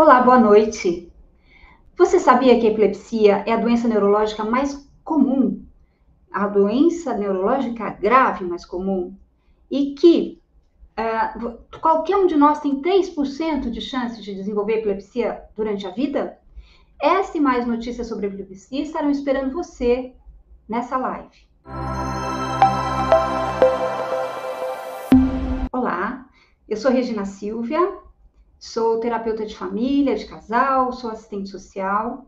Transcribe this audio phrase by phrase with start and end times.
[0.00, 1.12] Olá, boa noite.
[1.96, 5.66] Você sabia que a epilepsia é a doença neurológica mais comum?
[6.30, 9.16] A doença neurológica grave mais comum?
[9.68, 10.40] E que
[10.96, 16.38] uh, qualquer um de nós tem 3% de chance de desenvolver epilepsia durante a vida?
[17.02, 20.14] Esta e mais notícias sobre epilepsia estarão esperando você
[20.68, 21.48] nessa live.
[25.72, 26.24] Olá,
[26.68, 27.98] eu sou Regina Silvia,
[28.58, 32.26] Sou terapeuta de família, de casal, sou assistente social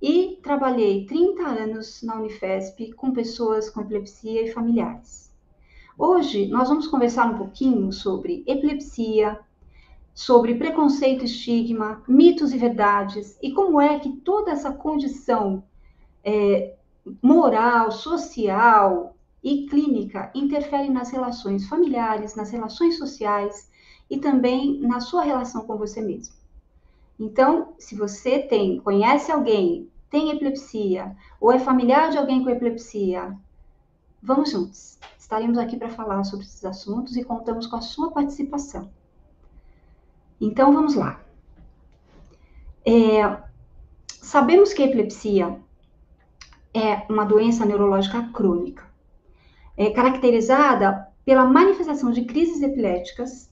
[0.00, 5.34] e trabalhei 30 anos na Unifesp com pessoas com epilepsia e familiares.
[5.98, 9.40] Hoje nós vamos conversar um pouquinho sobre epilepsia,
[10.14, 15.64] sobre preconceito e estigma, mitos e verdades e como é que toda essa condição
[16.22, 16.76] é,
[17.20, 23.73] moral, social e clínica interfere nas relações familiares, nas relações sociais
[24.08, 26.34] e também na sua relação com você mesmo.
[27.18, 33.36] Então, se você tem, conhece alguém, tem epilepsia, ou é familiar de alguém com epilepsia,
[34.22, 34.98] vamos juntos.
[35.18, 38.90] Estaremos aqui para falar sobre esses assuntos e contamos com a sua participação.
[40.40, 41.20] Então, vamos lá.
[42.84, 43.42] É,
[44.06, 45.58] sabemos que a epilepsia
[46.74, 48.84] é uma doença neurológica crônica,
[49.76, 53.48] é caracterizada pela manifestação de crises epiléticas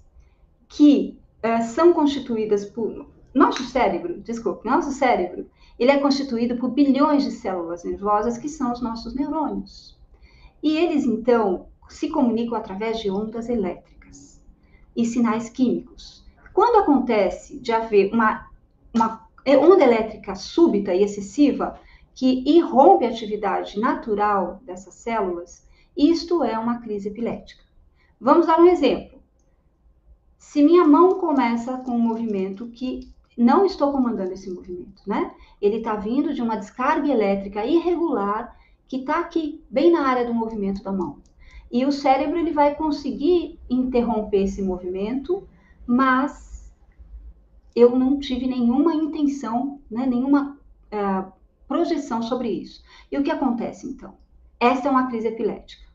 [0.72, 5.46] que uh, são constituídas por nosso cérebro, desculpe, nosso cérebro,
[5.78, 9.98] ele é constituído por bilhões de células nervosas que são os nossos neurônios.
[10.62, 14.42] E eles então se comunicam através de ondas elétricas
[14.96, 16.24] e sinais químicos.
[16.52, 18.48] Quando acontece de haver uma,
[18.94, 21.78] uma onda elétrica súbita e excessiva
[22.14, 27.62] que irrompe a atividade natural dessas células, isto é uma crise epilética.
[28.20, 29.21] Vamos dar um exemplo.
[30.42, 35.32] Se minha mão começa com um movimento que não estou comandando esse movimento, né?
[35.62, 38.54] Ele está vindo de uma descarga elétrica irregular
[38.88, 41.20] que está aqui, bem na área do movimento da mão.
[41.70, 45.48] E o cérebro ele vai conseguir interromper esse movimento,
[45.86, 46.70] mas
[47.74, 50.58] eu não tive nenhuma intenção, né, nenhuma
[50.92, 51.32] uh,
[51.66, 52.82] projeção sobre isso.
[53.10, 54.16] E o que acontece então?
[54.60, 55.86] Esta é uma crise epilética.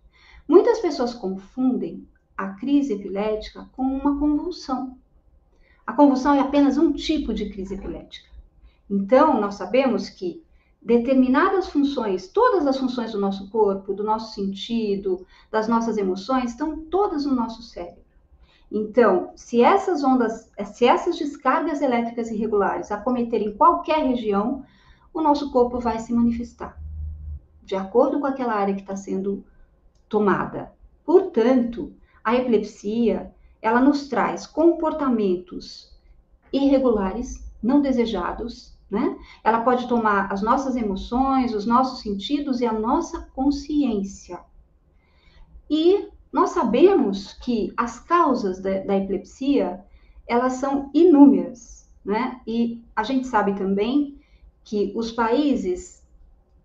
[0.47, 2.07] Muitas pessoas confundem
[2.37, 4.97] a crise epilética com uma convulsão.
[5.85, 8.29] A convulsão é apenas um tipo de crise epilética.
[8.89, 10.43] Então, nós sabemos que
[10.81, 16.77] determinadas funções, todas as funções do nosso corpo, do nosso sentido, das nossas emoções, estão
[16.85, 18.05] todas no nosso cérebro.
[18.71, 24.63] Então, se essas ondas, se essas descargas elétricas irregulares acometerem qualquer região,
[25.13, 26.77] o nosso corpo vai se manifestar,
[27.63, 29.43] de acordo com aquela área que está sendo
[30.07, 30.71] tomada.
[31.03, 31.93] Portanto,
[32.27, 35.97] a epilepsia, ela nos traz comportamentos
[36.51, 39.17] irregulares, não desejados, né?
[39.41, 44.41] Ela pode tomar as nossas emoções, os nossos sentidos e a nossa consciência.
[45.69, 49.85] E nós sabemos que as causas da, da epilepsia,
[50.27, 52.41] elas são inúmeras, né?
[52.45, 54.19] E a gente sabe também
[54.65, 56.05] que os países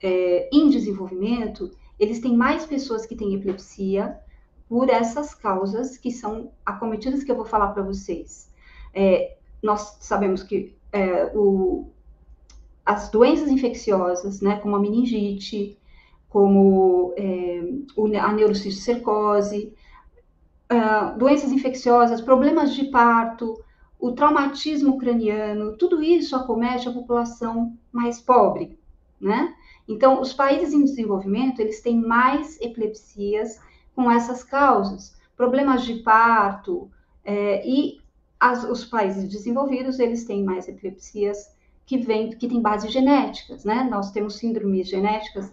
[0.03, 4.21] é, em desenvolvimento, eles têm mais pessoas que têm epilepsia
[4.73, 8.51] por essas causas que são acometidas que eu vou falar para vocês.
[8.95, 11.91] É, nós sabemos que é, o,
[12.83, 15.79] as doenças infecciosas, né, como a meningite,
[16.27, 17.61] como é,
[18.19, 19.75] a neurocistocercose,
[20.73, 23.63] uh, doenças infecciosas, problemas de parto,
[24.01, 28.79] o traumatismo craniano, tudo isso acomete a população mais pobre,
[29.21, 29.55] né?
[29.87, 33.61] Então, os países em desenvolvimento, eles têm mais epilepsias
[33.95, 36.91] com essas causas, problemas de parto,
[37.25, 38.01] é, e
[38.39, 41.55] as, os países desenvolvidos, eles têm mais epilepsias
[41.87, 41.99] que
[42.37, 43.87] que têm bases genéticas, né?
[43.91, 45.53] Nós temos síndromes genéticas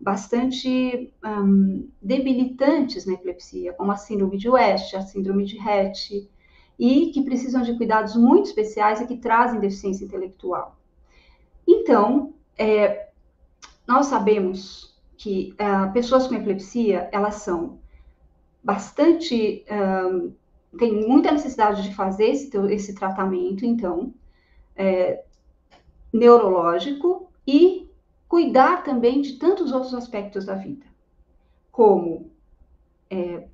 [0.00, 6.30] bastante um, debilitantes na epilepsia, como a síndrome de West, a síndrome de Rett,
[6.78, 10.78] e que precisam de cuidados muito especiais e que trazem deficiência intelectual.
[11.68, 13.10] Então, é,
[13.86, 14.89] nós sabemos
[15.20, 17.78] que uh, pessoas com epilepsia, elas são
[18.64, 20.32] bastante, um,
[20.78, 24.14] tem muita necessidade de fazer esse, esse tratamento, então,
[24.74, 25.22] é,
[26.10, 27.86] neurológico e
[28.26, 30.86] cuidar também de tantos outros aspectos da vida,
[31.70, 32.30] como
[33.10, 33.46] é,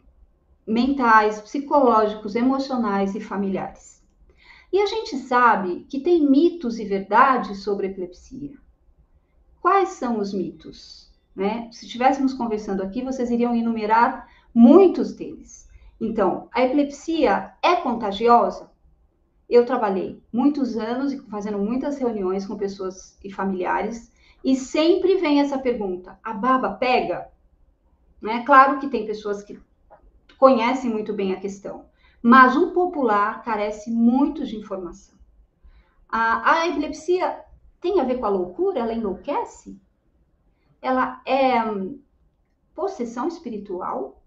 [0.65, 4.01] mentais, psicológicos, emocionais e familiares.
[4.73, 8.57] E a gente sabe que tem mitos e verdades sobre epilepsia.
[9.61, 11.06] Quais são os mitos?
[11.37, 11.69] Né?
[11.71, 15.69] Se estivéssemos conversando aqui, vocês iriam enumerar muitos deles.
[16.01, 18.75] Então, a epilepsia é contagiosa?
[19.49, 24.13] eu trabalhei muitos anos fazendo muitas reuniões com pessoas e familiares,
[24.45, 27.29] e sempre vem essa pergunta: a baba pega?
[28.21, 28.43] Né?
[28.45, 29.59] Claro que tem pessoas que
[30.39, 31.87] conhecem muito bem a questão,
[32.21, 35.17] mas o popular carece muito de informação.
[36.09, 37.45] A, a epilepsia
[37.81, 38.81] tem a ver com a loucura?
[38.81, 39.79] Ela enlouquece?
[40.81, 41.99] Ela é hum,
[42.75, 44.23] possessão espiritual?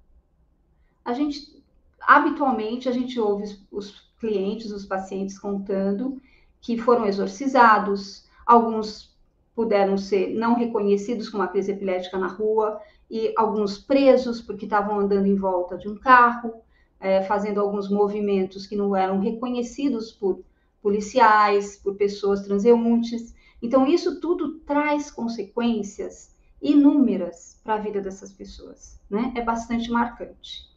[1.03, 1.63] A gente,
[2.01, 6.21] habitualmente, a gente ouve os, clientes, os pacientes contando
[6.61, 9.17] que foram exorcizados, alguns
[9.55, 12.79] puderam ser não reconhecidos com uma crise epilética na rua
[13.09, 16.53] e alguns presos porque estavam andando em volta de um carro,
[16.99, 20.41] é, fazendo alguns movimentos que não eram reconhecidos por
[20.81, 23.33] policiais, por pessoas transeuntes.
[23.61, 29.33] Então, isso tudo traz consequências inúmeras para a vida dessas pessoas, né?
[29.35, 30.67] É bastante marcante.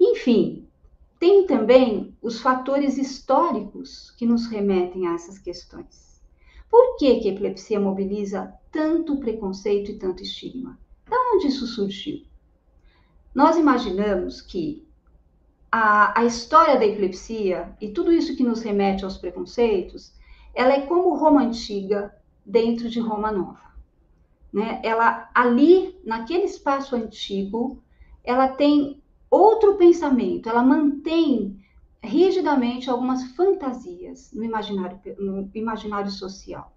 [0.00, 0.68] Enfim,
[1.18, 6.22] tem também os fatores históricos que nos remetem a essas questões.
[6.70, 10.78] Por que, que a epilepsia mobiliza tanto preconceito e tanto estigma?
[11.06, 12.22] De onde isso surgiu?
[13.34, 14.86] Nós imaginamos que
[15.70, 20.12] a, a história da epilepsia e tudo isso que nos remete aos preconceitos,
[20.54, 22.14] ela é como Roma antiga
[22.46, 23.73] dentro de Roma nova.
[24.54, 24.80] Né?
[24.84, 27.82] Ela ali, naquele espaço antigo,
[28.22, 31.60] ela tem outro pensamento, ela mantém
[32.00, 36.72] rigidamente algumas fantasias no imaginário, no imaginário social.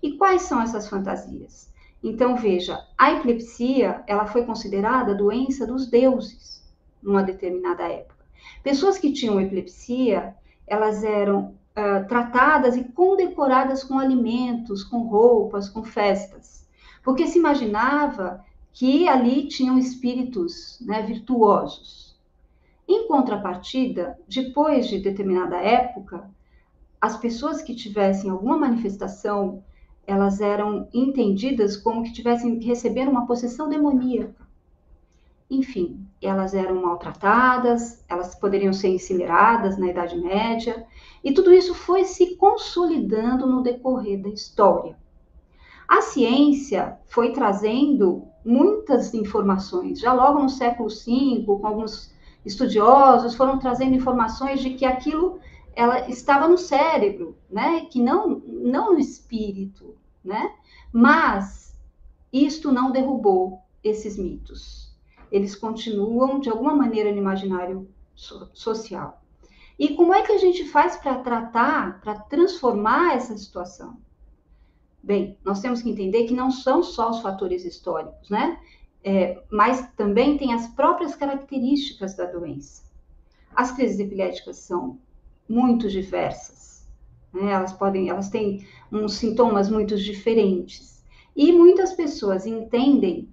[0.00, 1.68] E quais são essas fantasias?
[2.00, 6.64] Então veja, a epilepsia ela foi considerada doença dos deuses
[7.02, 8.24] numa determinada época.
[8.62, 15.82] Pessoas que tinham epilepsia, elas eram uh, tratadas e condecoradas com alimentos, com roupas, com
[15.82, 16.55] festas,
[17.06, 22.18] porque se imaginava que ali tinham espíritos né, virtuosos.
[22.86, 26.28] Em contrapartida, depois de determinada época,
[27.00, 29.62] as pessoas que tivessem alguma manifestação,
[30.04, 34.44] elas eram entendidas como que tivessem receber uma possessão demoníaca.
[35.48, 40.84] Enfim, elas eram maltratadas, elas poderiam ser incineradas na Idade Média,
[41.22, 45.05] e tudo isso foi se consolidando no decorrer da história.
[45.88, 53.58] A ciência foi trazendo muitas informações, já logo no século V, com alguns estudiosos foram
[53.58, 55.40] trazendo informações de que aquilo
[55.74, 57.86] ela estava no cérebro, né?
[57.90, 60.52] Que não não no espírito, né?
[60.92, 61.76] Mas
[62.32, 64.86] isto não derrubou esses mitos
[65.30, 69.22] eles continuam de alguma maneira no imaginário so social.
[69.78, 73.98] E como é que a gente faz para tratar, para transformar essa situação?
[75.06, 78.58] Bem, nós temos que entender que não são só os fatores históricos, né?
[79.04, 82.82] É, mas também tem as próprias características da doença.
[83.54, 84.98] As crises epiléticas são
[85.48, 86.88] muito diversas,
[87.32, 87.52] né?
[87.52, 91.04] elas podem, elas têm uns sintomas muito diferentes.
[91.36, 93.28] E muitas pessoas entendem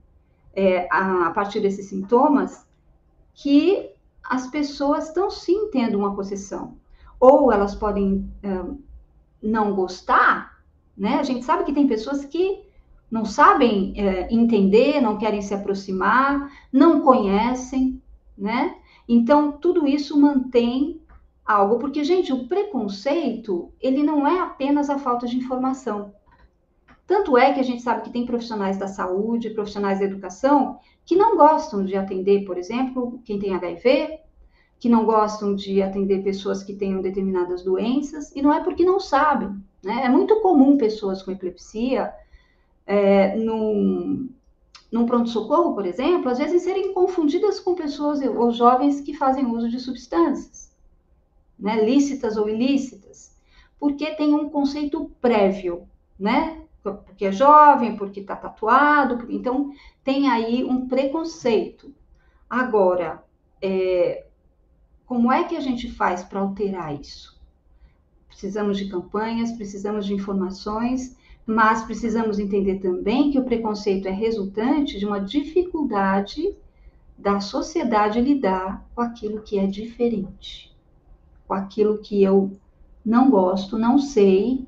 [0.54, 2.68] é, a, a, partir desses sintomas
[3.34, 3.90] que
[4.24, 6.78] as pessoas estão sim tendo uma possessão.
[7.20, 8.31] Ou elas podem
[9.42, 10.53] não gostar,
[10.98, 11.16] né?
[11.16, 12.63] A gente sabe que tem pessoas que
[13.10, 18.01] não sabem é, entender, não querem se aproximar, não conhecem,
[18.38, 18.75] né?
[19.07, 21.00] Então, tudo isso mantém
[21.45, 26.13] algo, porque, gente, o preconceito, ele não é apenas a falta de informação.
[27.06, 31.15] Tanto é que a gente sabe que tem profissionais da saúde, profissionais da educação, que
[31.15, 34.20] não gostam de atender, por exemplo, quem tem HIV,
[34.84, 39.00] que não gostam de atender pessoas que tenham determinadas doenças, e não é porque não
[39.00, 39.56] sabem.
[39.82, 40.02] Né?
[40.04, 42.13] É muito comum pessoas com epilepsia,
[42.86, 44.30] é, num,
[44.92, 49.70] num pronto-socorro, por exemplo, às vezes serem confundidas com pessoas ou jovens que fazem uso
[49.70, 50.75] de substâncias,
[51.58, 51.82] né?
[51.82, 53.38] lícitas ou ilícitas,
[53.80, 55.88] porque tem um conceito prévio,
[56.20, 56.62] né?
[56.82, 59.72] porque é jovem, porque está tatuado, então
[60.04, 61.96] tem aí um preconceito.
[62.50, 63.24] Agora,
[63.62, 64.25] é,
[65.05, 67.39] como é que a gente faz para alterar isso?
[68.27, 74.98] Precisamos de campanhas, precisamos de informações, mas precisamos entender também que o preconceito é resultante
[74.98, 76.55] de uma dificuldade
[77.17, 80.75] da sociedade lidar com aquilo que é diferente,
[81.48, 82.51] com aquilo que eu
[83.05, 84.65] não gosto, não sei,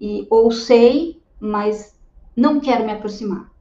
[0.00, 1.94] e ou sei mas
[2.34, 3.53] não quero me aproximar.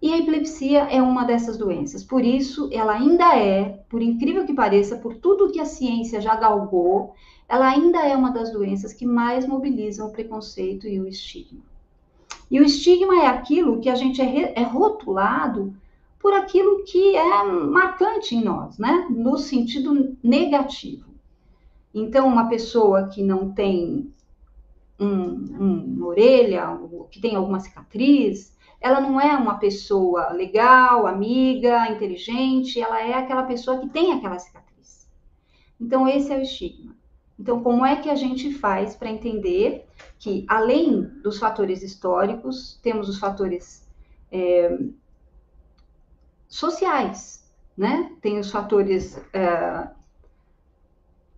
[0.00, 2.04] E a epilepsia é uma dessas doenças.
[2.04, 6.36] Por isso, ela ainda é, por incrível que pareça, por tudo que a ciência já
[6.36, 7.14] galgou,
[7.48, 11.62] ela ainda é uma das doenças que mais mobilizam o preconceito e o estigma.
[12.50, 15.74] E o estigma é aquilo que a gente é, é rotulado
[16.20, 19.06] por aquilo que é marcante em nós, né?
[19.10, 21.06] No sentido negativo.
[21.94, 24.12] Então, uma pessoa que não tem
[24.98, 26.78] um, um, uma orelha,
[27.10, 33.44] que tem alguma cicatriz, ela não é uma pessoa legal, amiga, inteligente, ela é aquela
[33.44, 35.08] pessoa que tem aquela cicatriz.
[35.80, 36.94] Então, esse é o estigma.
[37.38, 39.86] Então, como é que a gente faz para entender
[40.18, 43.86] que, além dos fatores históricos, temos os fatores
[44.32, 44.78] é,
[46.48, 48.10] sociais, né?
[48.22, 49.88] Tem os fatores, é,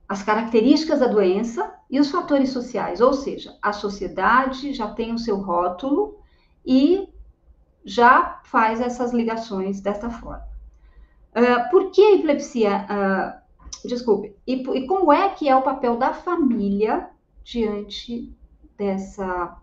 [0.08, 5.18] as características da doença e os fatores sociais, ou seja, a sociedade já tem o
[5.18, 6.18] seu rótulo
[6.64, 7.08] e
[7.88, 10.46] já faz essas ligações desta forma.
[11.34, 12.86] Uh, por que a epilepsia?
[12.86, 14.36] Uh, desculpe.
[14.46, 17.08] E, e, como é que é o papel da família
[17.42, 18.30] diante
[18.76, 19.56] dessa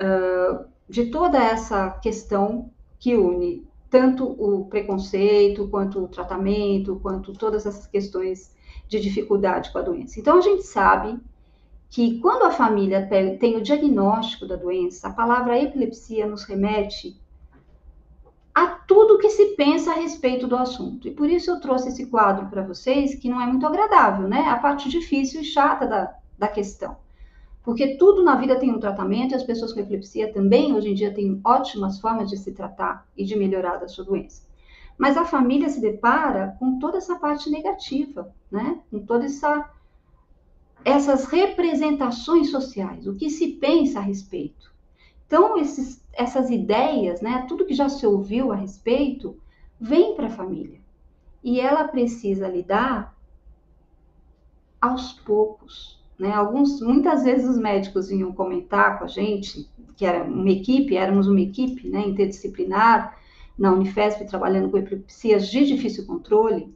[0.00, 7.66] uh, de toda essa questão que une tanto o preconceito quanto o tratamento, quanto todas
[7.66, 8.54] essas questões
[8.88, 10.20] de dificuldade com a doença.
[10.20, 11.18] Então a gente sabe
[11.92, 13.06] que quando a família
[13.38, 17.20] tem o diagnóstico da doença, a palavra epilepsia nos remete
[18.54, 21.06] a tudo que se pensa a respeito do assunto.
[21.06, 24.48] E por isso eu trouxe esse quadro para vocês, que não é muito agradável, né?
[24.48, 26.96] A parte difícil e chata da, da questão.
[27.62, 30.94] Porque tudo na vida tem um tratamento e as pessoas com epilepsia também, hoje em
[30.94, 34.46] dia, têm ótimas formas de se tratar e de melhorar da sua doença.
[34.96, 38.80] Mas a família se depara com toda essa parte negativa, né?
[38.90, 39.70] Com toda essa
[40.84, 44.72] essas representações sociais, o que se pensa a respeito.
[45.26, 49.36] Então, esses, essas ideias, né, tudo que já se ouviu a respeito,
[49.80, 50.80] vem para a família.
[51.42, 53.16] E ela precisa lidar
[54.80, 56.00] aos poucos.
[56.18, 56.32] Né?
[56.32, 61.26] Alguns, muitas vezes os médicos vinham comentar com a gente, que era uma equipe, éramos
[61.26, 63.18] uma equipe né, interdisciplinar
[63.58, 66.74] na Unifesp, trabalhando com epilepsias de difícil controle,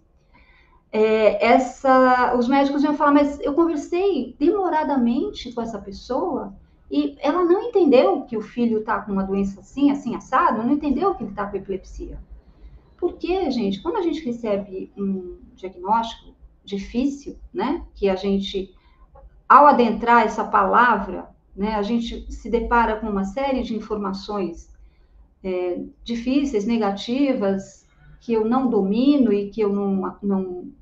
[0.93, 6.55] é, essa, os médicos iam falar, mas eu conversei demoradamente com essa pessoa
[6.91, 10.73] e ela não entendeu que o filho está com uma doença assim, assim, assado, não
[10.73, 12.19] entendeu que ele está com epilepsia.
[12.97, 18.75] Porque, gente, quando a gente recebe um diagnóstico difícil, né, que a gente,
[19.49, 24.69] ao adentrar essa palavra, né, a gente se depara com uma série de informações
[25.43, 27.86] é, difíceis, negativas,
[28.21, 30.73] que eu não domino e que eu não, não,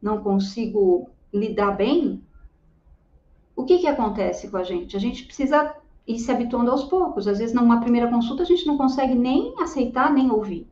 [0.00, 2.22] não consigo lidar bem,
[3.54, 4.96] o que, que acontece com a gente?
[4.96, 5.74] A gente precisa
[6.06, 7.26] ir se habituando aos poucos.
[7.26, 10.66] Às vezes, numa primeira consulta, a gente não consegue nem aceitar, nem ouvir.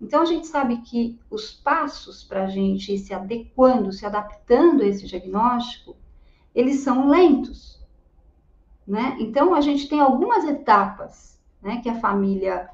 [0.00, 4.82] Então, a gente sabe que os passos para a gente ir se adequando, se adaptando
[4.82, 5.96] a esse diagnóstico,
[6.54, 7.78] eles são lentos.
[8.86, 9.16] Né?
[9.20, 12.70] Então, a gente tem algumas etapas né, que a família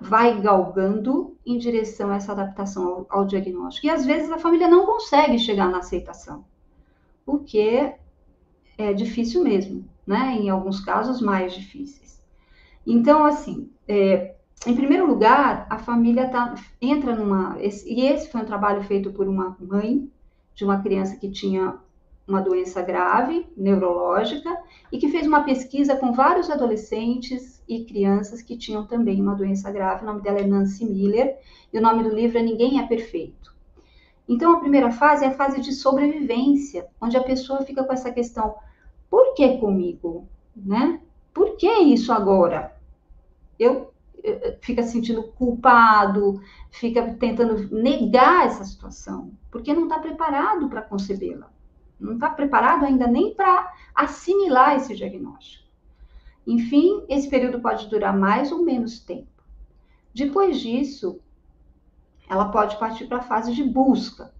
[0.00, 3.86] vai galgando em direção a essa adaptação ao, ao, diagnóstico.
[3.86, 6.44] E às vezes a família não consegue chegar na aceitação,
[7.24, 7.94] porque
[8.78, 10.36] é difícil mesmo, né?
[10.38, 12.22] Em alguns casos, mais difíceis.
[12.86, 14.36] Então, assim, é,
[14.66, 17.56] em primeiro lugar, a família tá, entra numa.
[17.60, 20.10] Esse, e esse foi um trabalho feito por uma mãe
[20.54, 21.78] de uma criança que tinha
[22.26, 24.56] uma doença grave, neurológica,
[24.90, 29.70] e que fez uma pesquisa com vários adolescentes e crianças que tinham também uma doença
[29.70, 30.02] grave.
[30.02, 31.38] O nome dela é Nancy Miller,
[31.72, 33.54] e o nome do livro é Ninguém é Perfeito.
[34.28, 38.10] Então, a primeira fase é a fase de sobrevivência, onde a pessoa fica com essa
[38.10, 38.56] questão:
[39.08, 40.26] por que comigo?
[40.56, 41.00] Né?
[41.32, 42.74] Por que isso agora?
[43.56, 43.92] Eu
[44.60, 46.40] fica se sentindo culpado,
[46.72, 51.48] fica tentando negar essa situação, porque não está preparado para concebê-la
[51.98, 55.64] não está preparado ainda nem para assimilar esse diagnóstico.
[56.46, 59.26] Enfim, esse período pode durar mais ou menos tempo.
[60.14, 61.20] Depois disso,
[62.28, 64.32] ela pode partir para a fase de busca,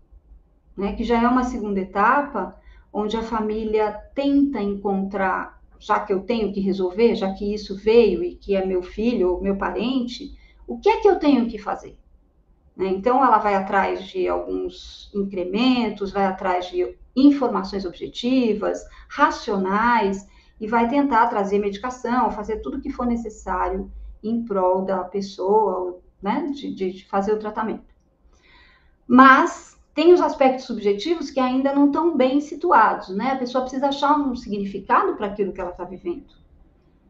[0.76, 2.58] né, que já é uma segunda etapa,
[2.92, 8.22] onde a família tenta encontrar, já que eu tenho que resolver, já que isso veio
[8.22, 10.36] e que é meu filho ou meu parente,
[10.66, 11.98] o que é que eu tenho que fazer?
[12.76, 12.88] Né?
[12.88, 20.28] Então, ela vai atrás de alguns incrementos, vai atrás de informações objetivas, racionais,
[20.60, 23.90] e vai tentar trazer medicação, fazer tudo o que for necessário
[24.22, 27.94] em prol da pessoa, né, de, de fazer o tratamento.
[29.06, 33.32] Mas tem os aspectos subjetivos que ainda não estão bem situados, né?
[33.32, 36.34] A pessoa precisa achar um significado para aquilo que ela está vivendo.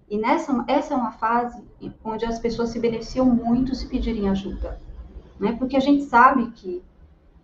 [0.08, 1.64] E nessa, essa é uma fase
[2.04, 4.80] onde as pessoas se beneficiam muito se pedirem ajuda,
[5.38, 5.56] né?
[5.58, 6.82] Porque a gente sabe que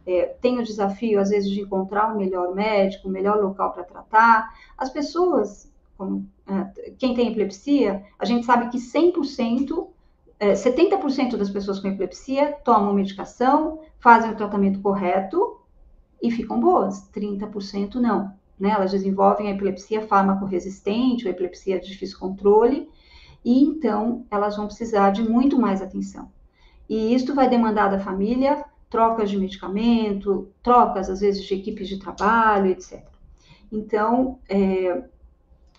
[0.06, 3.84] é, tem o desafio, às vezes, de encontrar o melhor médico, o melhor local para
[3.84, 4.52] tratar.
[4.76, 9.86] As pessoas, como, é, quem tem epilepsia, a gente sabe que 100%,
[10.40, 15.60] é, 70% das pessoas com epilepsia tomam medicação, fazem o tratamento correto
[16.20, 18.32] e ficam boas, 30% não.
[18.58, 18.70] Né?
[18.70, 22.88] Elas desenvolvem a epilepsia farmacoresistente, ou epilepsia de difícil controle,
[23.44, 26.30] e então elas vão precisar de muito mais atenção.
[26.88, 31.98] E isso vai demandar da família trocas de medicamento, trocas às vezes de equipes de
[31.98, 33.02] trabalho, etc.
[33.72, 35.04] Então, é,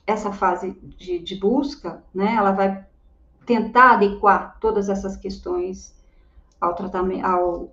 [0.07, 2.83] essa fase de, de, busca, né, ela vai
[3.45, 5.95] tentar adequar todas essas questões
[6.59, 7.71] ao tratamento, ao,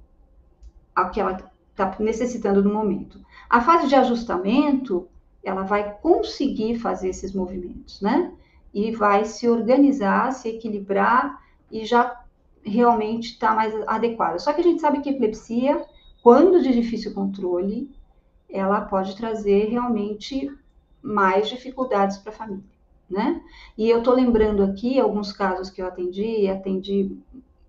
[0.94, 1.38] ao que ela
[1.70, 3.18] está necessitando no momento.
[3.48, 5.08] A fase de ajustamento,
[5.42, 8.30] ela vai conseguir fazer esses movimentos, né?
[8.74, 12.20] E vai se organizar, se equilibrar e já
[12.62, 14.38] realmente está mais adequada.
[14.38, 15.84] Só que a gente sabe que epilepsia,
[16.22, 17.90] quando de difícil controle,
[18.48, 20.50] ela pode trazer realmente
[21.02, 22.64] mais dificuldades para a família,
[23.08, 23.40] né?
[23.78, 27.16] E eu estou lembrando aqui alguns casos que eu atendi, atendi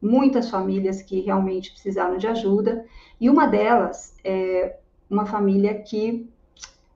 [0.02, 2.86] muitas famílias que realmente precisaram de ajuda,
[3.20, 4.78] e uma delas é
[5.10, 6.28] uma família que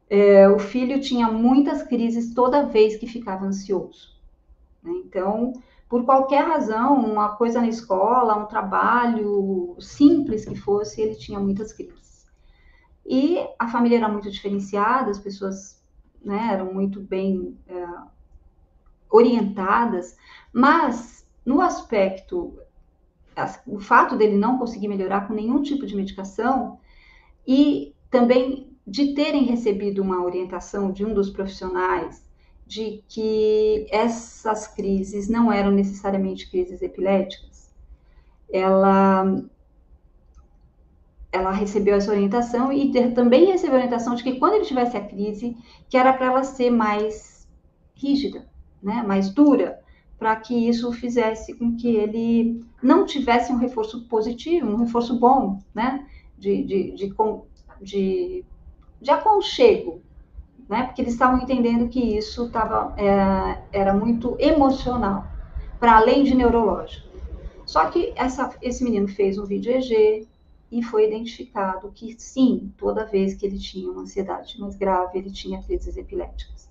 [0.09, 4.15] é, o filho tinha muitas crises toda vez que ficava ansioso.
[4.83, 4.91] Né?
[5.05, 5.53] Então,
[5.95, 11.71] por qualquer razão, uma coisa na escola, um trabalho simples que fosse, ele tinha muitas
[11.71, 12.25] crises.
[13.05, 15.81] E a família era muito diferenciada, as pessoas
[16.21, 17.85] né, eram muito bem é,
[19.09, 20.17] orientadas,
[20.51, 22.59] mas no aspecto,
[23.65, 26.77] o fato dele não conseguir melhorar com nenhum tipo de medicação
[27.47, 32.21] e também de terem recebido uma orientação de um dos profissionais
[32.65, 37.73] de que essas crises não eram necessariamente crises epiléticas.
[38.51, 39.43] Ela
[41.31, 45.05] ela recebeu essa orientação e também recebeu a orientação de que quando ele tivesse a
[45.05, 45.57] crise,
[45.89, 47.45] que era para ela ser mais
[47.93, 48.47] rígida,
[48.81, 49.79] né, mais dura,
[50.17, 55.59] para que isso fizesse com que ele não tivesse um reforço positivo, um reforço bom,
[55.73, 56.07] né,
[56.37, 57.13] de, de, de,
[57.81, 58.45] de,
[59.01, 60.01] de aconchego,
[60.67, 60.83] né?
[60.83, 65.27] Porque eles estavam entendendo que isso tava, é, era muito emocional,
[65.79, 67.07] para além de neurológico.
[67.65, 70.27] Só que essa, esse menino fez um vídeo EG
[70.71, 75.31] e foi identificado que sim, toda vez que ele tinha uma ansiedade mais grave, ele
[75.31, 76.69] tinha crises epiléticas.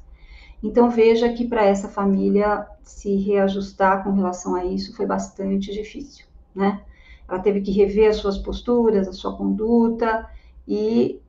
[0.63, 6.27] Então veja que para essa família se reajustar com relação a isso foi bastante difícil,
[6.55, 6.83] né?
[7.29, 10.29] Ela teve que rever as suas posturas, a sua conduta
[10.67, 11.21] e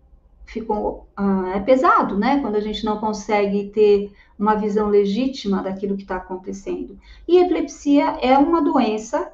[0.46, 2.40] ficou ah, é pesado, né?
[2.42, 6.98] Quando a gente não consegue ter uma visão legítima daquilo que está acontecendo.
[7.28, 9.32] E epilepsia é uma doença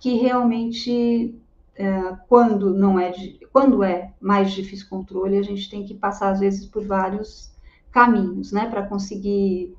[0.00, 1.34] que realmente,
[1.76, 3.12] é, quando não é,
[3.52, 7.52] quando é mais difícil controle, a gente tem que passar às vezes por vários
[7.90, 8.66] caminhos, né?
[8.66, 9.76] Para conseguir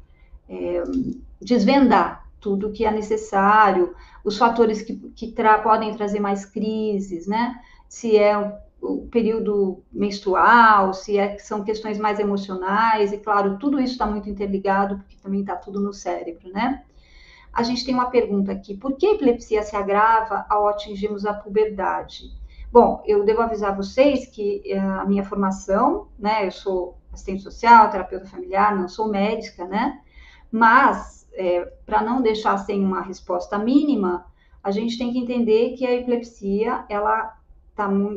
[0.47, 0.83] é,
[1.41, 7.59] desvendar tudo que é necessário, os fatores que, que tra podem trazer mais crises, né?
[7.87, 13.93] Se é o período menstrual, se é, são questões mais emocionais, e claro, tudo isso
[13.93, 16.83] está muito interligado, porque também está tudo no cérebro, né?
[17.51, 21.33] A gente tem uma pergunta aqui: por que a epilepsia se agrava ao atingirmos a
[21.33, 22.31] puberdade?
[22.71, 27.89] Bom, eu devo avisar vocês que eh, a minha formação, né, eu sou assistente social,
[27.89, 29.99] terapeuta familiar, não sou médica, né?
[30.51, 34.25] Mas, é, eh, para não deixar sem uma resposta mínima,
[34.63, 37.38] a gente tem que entender que a epilepsia, ela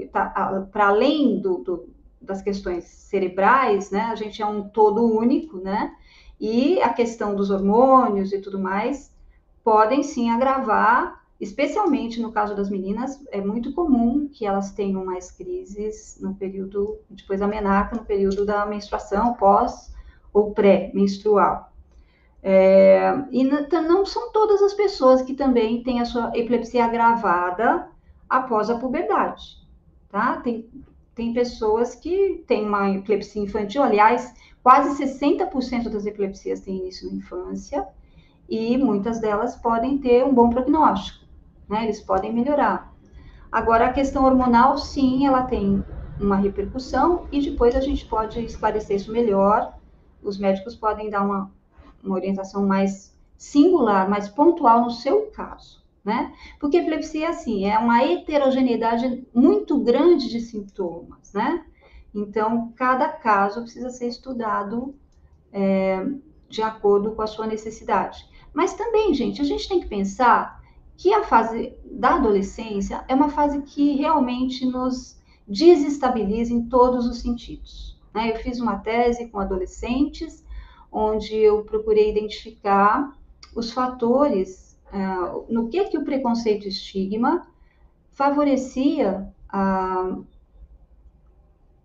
[0.01, 1.89] está tá, para além do, do,
[2.21, 4.03] das questões cerebrais, né?
[4.03, 5.95] A gente é um todo único, né?
[6.41, 9.13] E a questão dos hormônios e tudo mais
[9.63, 15.31] podem sim agravar, especialmente no caso das meninas, é muito comum que elas tenham mais
[15.31, 19.93] crises no período, depois da menarca, no período da menstruação, pós
[20.33, 21.71] ou pré-menstrual.
[22.43, 27.89] É, e não são todas as pessoas que também têm a sua epilepsia agravada
[28.33, 29.59] após a puberdade,
[30.09, 30.39] tá?
[30.39, 30.67] Tem,
[31.15, 37.19] tem pessoas que têm uma epilepsia infantil, aliás, quase 60% das epilepsias têm início na
[37.19, 37.87] infância,
[38.49, 41.27] e muitas delas podem ter um bom prognóstico,
[41.69, 41.85] né?
[41.85, 42.91] Eles podem melhorar.
[43.51, 45.85] Agora, a questão hormonal, sim, ela tem
[46.19, 49.77] uma repercussão, e depois a gente pode esclarecer isso melhor.
[50.23, 51.51] Os médicos podem dar uma,
[52.03, 56.33] uma orientação mais singular, mais pontual no seu caso né?
[56.59, 61.65] Porque epilepsia, assim, é uma heterogeneidade muito grande de sintomas, né?
[62.15, 64.95] Então, cada caso precisa ser estudado
[65.53, 66.05] é,
[66.49, 68.29] de acordo com a sua necessidade.
[68.53, 70.63] Mas também, gente, a gente tem que pensar
[70.97, 77.21] que a fase da adolescência é uma fase que realmente nos desestabiliza em todos os
[77.21, 77.99] sentidos.
[78.15, 78.33] Né?
[78.33, 80.45] Eu fiz uma tese com adolescentes,
[80.91, 83.17] onde eu procurei identificar
[83.55, 87.47] os fatores uh, no que que o preconceito e estigma
[88.13, 90.17] favorecia a,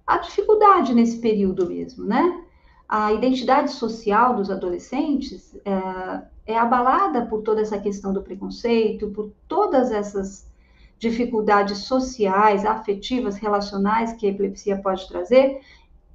[0.05, 2.43] a dificuldade nesse período mesmo, né?
[2.87, 9.31] A identidade social dos adolescentes é, é abalada por toda essa questão do preconceito, por
[9.47, 10.47] todas essas
[10.97, 15.61] dificuldades sociais, afetivas, relacionais que a epilepsia pode trazer,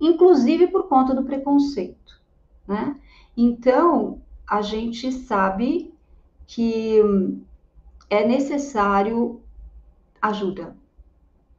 [0.01, 2.21] inclusive por conta do preconceito,
[2.67, 2.97] né?
[3.37, 5.92] Então, a gente sabe
[6.47, 7.01] que
[8.09, 9.41] é necessário
[10.21, 10.77] ajuda.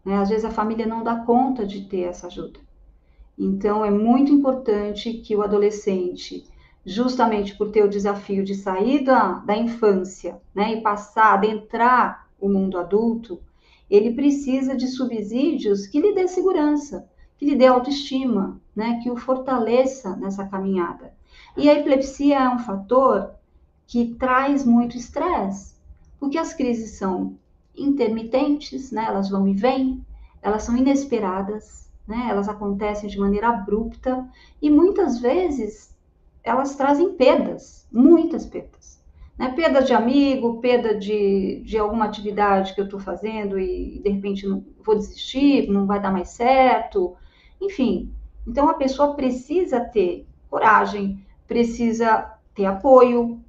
[0.06, 0.18] Né?
[0.18, 2.60] Às vezes a família não dá conta de ter essa ajuda.
[3.38, 6.46] Então, é muito importante que o adolescente,
[6.86, 12.48] justamente por ter o desafio de sair da, da infância né, e passar, adentrar o
[12.48, 13.40] mundo adulto,
[13.90, 19.18] ele precisa de subsídios que lhe dê segurança, que lhe dê autoestima, né, que o
[19.18, 21.14] fortaleça nessa caminhada.
[21.58, 23.32] E a epilepsia é um fator
[23.88, 25.76] que traz muito estresse,
[26.20, 27.38] porque as crises são
[27.76, 29.06] intermitentes, né?
[29.08, 30.06] Elas vão e vêm,
[30.42, 32.28] elas são inesperadas, né?
[32.30, 34.28] Elas acontecem de maneira abrupta
[34.62, 35.94] e muitas vezes
[36.44, 39.02] elas trazem perdas, muitas perdas.
[39.38, 39.50] Né?
[39.50, 44.48] Perda de amigo, perda de, de alguma atividade que eu estou fazendo e de repente
[44.48, 47.16] não vou desistir, não vai dar mais certo,
[47.60, 48.12] enfim.
[48.46, 53.43] Então a pessoa precisa ter coragem, precisa ter apoio,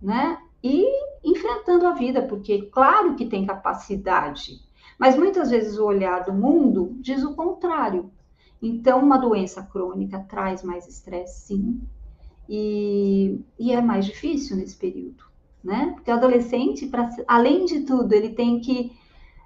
[0.00, 0.38] né?
[0.62, 0.84] E
[1.24, 4.60] enfrentando a vida, porque claro que tem capacidade,
[4.98, 8.10] mas muitas vezes o olhar do mundo diz o contrário.
[8.60, 11.80] Então, uma doença crônica traz mais estresse, sim,
[12.48, 15.22] e, e é mais difícil nesse período,
[15.62, 15.92] né?
[15.94, 18.92] Porque o adolescente, pra, além de tudo, ele tem que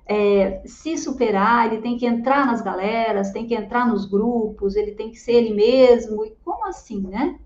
[0.07, 4.93] é, se superar, ele tem que entrar nas galeras, tem que entrar nos grupos, ele
[4.93, 6.25] tem que ser ele mesmo.
[6.25, 7.39] E como assim, né?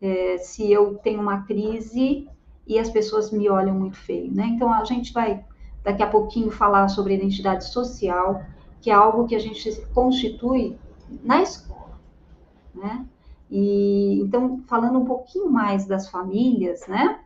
[0.00, 2.28] É, se eu tenho uma crise
[2.66, 4.46] e as pessoas me olham muito feio, né?
[4.46, 5.44] Então a gente vai
[5.82, 8.42] daqui a pouquinho falar sobre identidade social,
[8.80, 10.78] que é algo que a gente constitui
[11.22, 11.98] na escola,
[12.74, 13.06] né?
[13.50, 17.20] E então falando um pouquinho mais das famílias, né?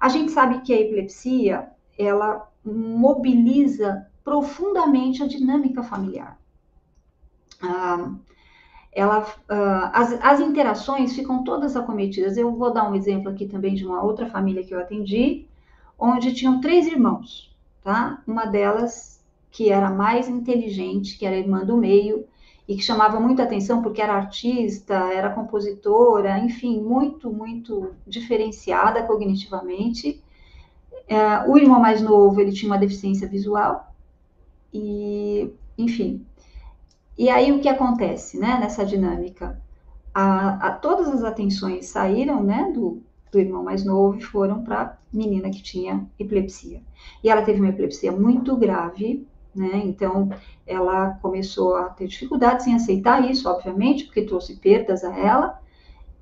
[0.00, 6.38] A gente sabe que a epilepsia ela mobiliza profundamente a dinâmica familiar.
[7.62, 8.12] Ah,
[8.92, 12.36] ela, uh, as, as interações ficam todas acometidas.
[12.36, 15.46] Eu vou dar um exemplo aqui também de uma outra família que eu atendi,
[15.98, 18.22] onde tinham três irmãos, tá?
[18.26, 22.24] Uma delas que era mais inteligente, que era irmã do meio,
[22.66, 30.22] e que chamava muita atenção porque era artista, era compositora, enfim, muito, muito diferenciada cognitivamente.
[31.10, 33.92] Uh, o irmão mais novo, ele tinha uma deficiência visual,
[34.72, 36.24] e, enfim,
[37.18, 39.60] e aí o que acontece, né, nessa dinâmica?
[40.14, 44.82] A, a todas as atenções saíram, né, do, do irmão mais novo e foram para
[44.82, 46.82] a menina que tinha epilepsia.
[47.22, 49.82] E ela teve uma epilepsia muito grave, né?
[49.84, 50.30] Então
[50.66, 55.60] ela começou a ter dificuldades em aceitar isso, obviamente, porque trouxe perdas a ela.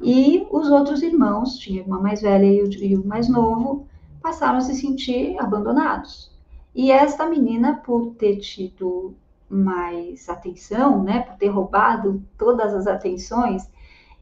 [0.01, 3.87] E os outros irmãos, tinha a irmã mais velha e o, e o mais novo,
[4.23, 6.31] passaram a se sentir abandonados.
[6.75, 9.15] E esta menina, por ter tido
[9.49, 13.69] mais atenção, né, por ter roubado todas as atenções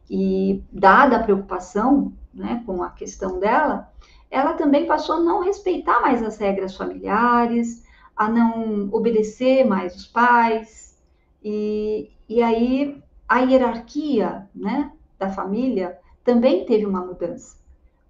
[0.08, 3.90] e dada a preocupação, né, com a questão dela,
[4.30, 7.84] ela também passou a não respeitar mais as regras familiares,
[8.16, 10.98] a não obedecer mais os pais,
[11.42, 17.56] e, e aí a hierarquia, né, da família também teve uma mudança,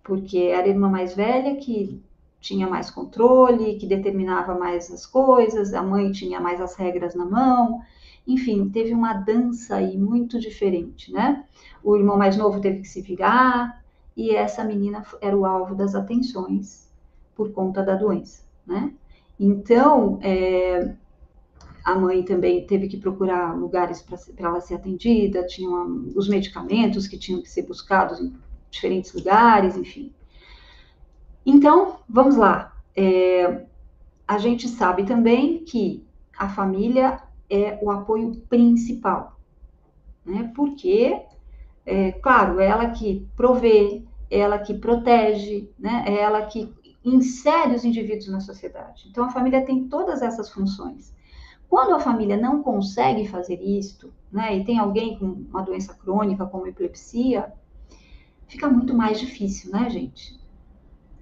[0.02, 2.02] porque era a irmã mais velha que
[2.46, 7.24] tinha mais controle, que determinava mais as coisas, a mãe tinha mais as regras na
[7.24, 7.80] mão,
[8.26, 11.44] enfim, teve uma dança aí muito diferente, né?
[11.82, 13.82] O irmão mais novo teve que se virar,
[14.16, 16.88] e essa menina era o alvo das atenções
[17.35, 18.92] por conta da doença, né?
[19.38, 20.94] Então, é,
[21.85, 27.18] a mãe também teve que procurar lugares para ela ser atendida, tinham os medicamentos que
[27.18, 28.32] tinham que ser buscados em
[28.70, 30.12] diferentes lugares, enfim.
[31.46, 32.76] Então, vamos lá.
[32.96, 33.66] É,
[34.26, 36.04] a gente sabe também que
[36.37, 39.38] a família é o apoio principal,
[40.24, 40.50] né?
[40.56, 41.22] Porque,
[41.87, 46.04] é, claro, é ela que provê, é ela que protege, né?
[46.09, 49.06] É ela que insere os indivíduos na sociedade.
[49.09, 51.14] Então, a família tem todas essas funções.
[51.68, 56.44] Quando a família não consegue fazer isto, né, e tem alguém com uma doença crônica
[56.46, 57.52] como epilepsia,
[58.48, 60.37] fica muito mais difícil, né, gente?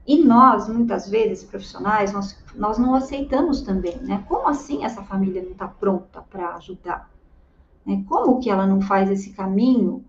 [0.06, 4.24] E nós, muitas vezes, profissionais, nós, nós não aceitamos também, né?
[4.28, 7.10] Como assim essa família não está pronta para ajudar?
[7.86, 8.04] Né?
[8.08, 10.04] Como que ela não faz esse caminho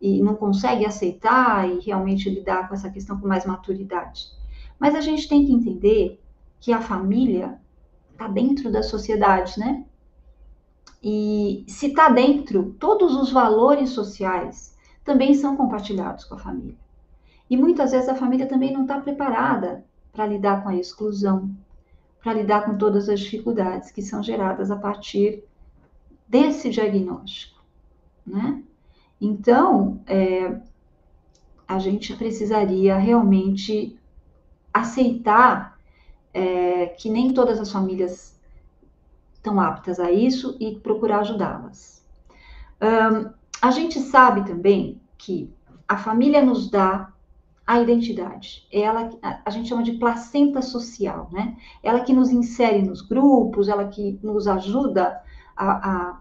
[0.00, 4.26] e não consegue aceitar e realmente lidar com essa questão com mais maturidade?
[4.78, 6.20] Mas a gente tem que entender
[6.60, 7.58] que a família
[8.12, 9.84] está dentro da sociedade, né?
[11.02, 16.76] e se está dentro, todos os valores sociais também são compartilhados com a família.
[17.48, 21.50] E muitas vezes a família também não está preparada para lidar com a exclusão,
[22.22, 25.44] para lidar com todas as dificuldades que são geradas a partir
[26.26, 27.62] desse diagnóstico,
[28.26, 28.62] né?
[29.20, 30.60] Então, é,
[31.66, 33.98] a gente precisaria realmente
[34.72, 35.78] aceitar
[36.32, 38.38] é, que nem todas as famílias
[39.34, 42.04] estão aptas a isso e procurar ajudá-las.
[42.80, 43.30] Um,
[43.60, 45.52] a gente sabe também que
[45.86, 47.12] a família nos dá
[47.68, 48.66] a identidade.
[48.72, 49.10] É ela
[49.44, 51.54] a gente chama de placenta social, né?
[51.82, 55.22] Ela que nos insere nos grupos, ela que nos ajuda
[55.54, 56.20] a, a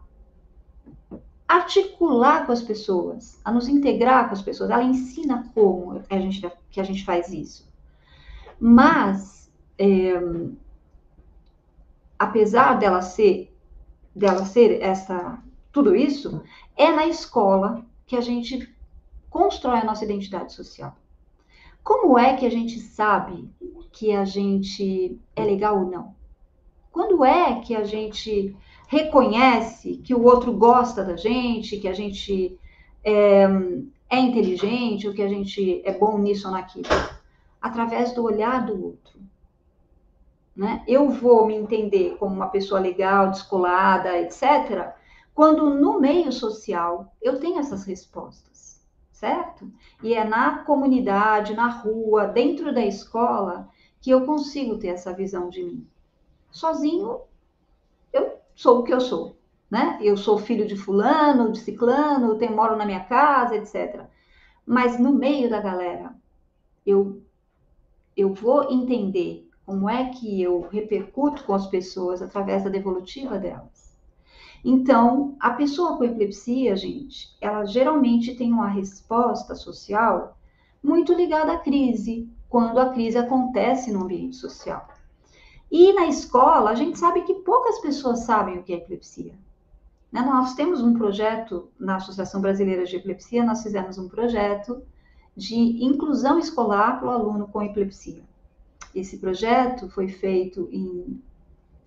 [1.48, 4.70] articular com as pessoas, a nos integrar com as pessoas.
[4.70, 7.66] Ela ensina como a gente, que a gente faz isso.
[8.60, 10.22] Mas, é,
[12.20, 13.56] apesar dela ser,
[14.14, 16.44] dela ser essa, tudo isso,
[16.76, 18.70] é na escola que a gente
[19.30, 20.94] constrói a nossa identidade social.
[21.88, 23.50] Como é que a gente sabe
[23.94, 26.16] que a gente é legal ou não?
[26.92, 28.54] Quando é que a gente
[28.90, 32.60] reconhece que o outro gosta da gente, que a gente
[33.06, 33.46] é,
[34.10, 36.90] é inteligente, ou que a gente é bom nisso ou naquilo?
[37.62, 39.22] Através do olhar do outro.
[40.54, 40.84] Né?
[40.86, 44.94] Eu vou me entender como uma pessoa legal, descolada, etc.,
[45.34, 48.47] quando no meio social eu tenho essas respostas,
[49.18, 49.72] certo?
[50.04, 53.68] E é na comunidade, na rua, dentro da escola,
[54.00, 55.88] que eu consigo ter essa visão de mim.
[56.52, 57.22] Sozinho,
[58.14, 59.36] eu sou o que eu sou,
[59.72, 59.98] né?
[60.04, 64.06] Eu sou filho de fulano, de ciclano, tenho, moro na minha casa, etc.
[64.64, 66.16] Mas no meio da galera,
[66.86, 67.20] eu,
[68.16, 73.77] eu vou entender como é que eu repercuto com as pessoas através da devolutiva delas.
[74.70, 80.38] Então, a pessoa com epilepsia, gente, ela geralmente tem uma resposta social
[80.84, 84.86] muito ligada à crise, quando a crise acontece no ambiente social.
[85.72, 89.36] E na escola, a gente sabe que poucas pessoas sabem o que é epilepsia.
[90.12, 90.20] Né?
[90.20, 94.82] Nós temos um projeto na Associação Brasileira de Epilepsia, nós fizemos um projeto
[95.34, 98.22] de inclusão escolar para o aluno com epilepsia.
[98.94, 101.22] Esse projeto foi feito em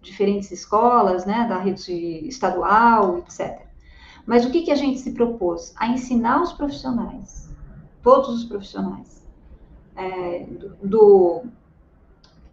[0.02, 3.66] diferentes escolas, né, da rede estadual, etc.
[4.26, 5.74] Mas o que, que a gente se propôs?
[5.76, 7.50] A ensinar os profissionais,
[8.02, 9.26] todos os profissionais,
[9.96, 10.46] é,
[10.82, 11.42] do,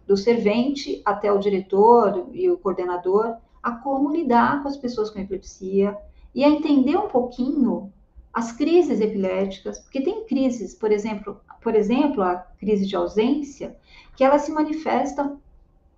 [0.06, 5.18] do servente até o diretor e o coordenador, a como lidar com as pessoas com
[5.18, 5.96] epilepsia
[6.34, 7.92] e a entender um pouquinho
[8.32, 13.76] as crises epiléticas, porque tem crises, por exemplo, por exemplo, a crise de ausência,
[14.16, 15.36] que ela se manifesta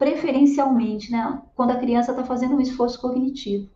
[0.00, 3.68] preferencialmente, né, quando a criança está fazendo um esforço cognitivo.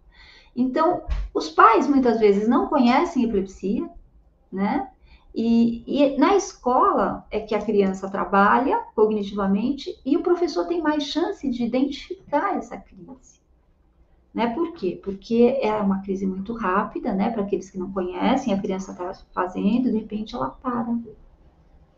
[0.56, 1.02] Então,
[1.34, 3.86] os pais muitas vezes não conhecem epilepsia,
[4.50, 4.88] né?
[5.34, 11.02] E, e, na escola é que a criança trabalha cognitivamente e o professor tem mais
[11.02, 13.40] chance de identificar essa crise.
[14.32, 14.46] Né?
[14.54, 14.98] Por quê?
[15.02, 17.30] Porque é uma crise muito rápida, né?
[17.30, 20.96] Para aqueles que não conhecem, a criança está fazendo, de repente ela para,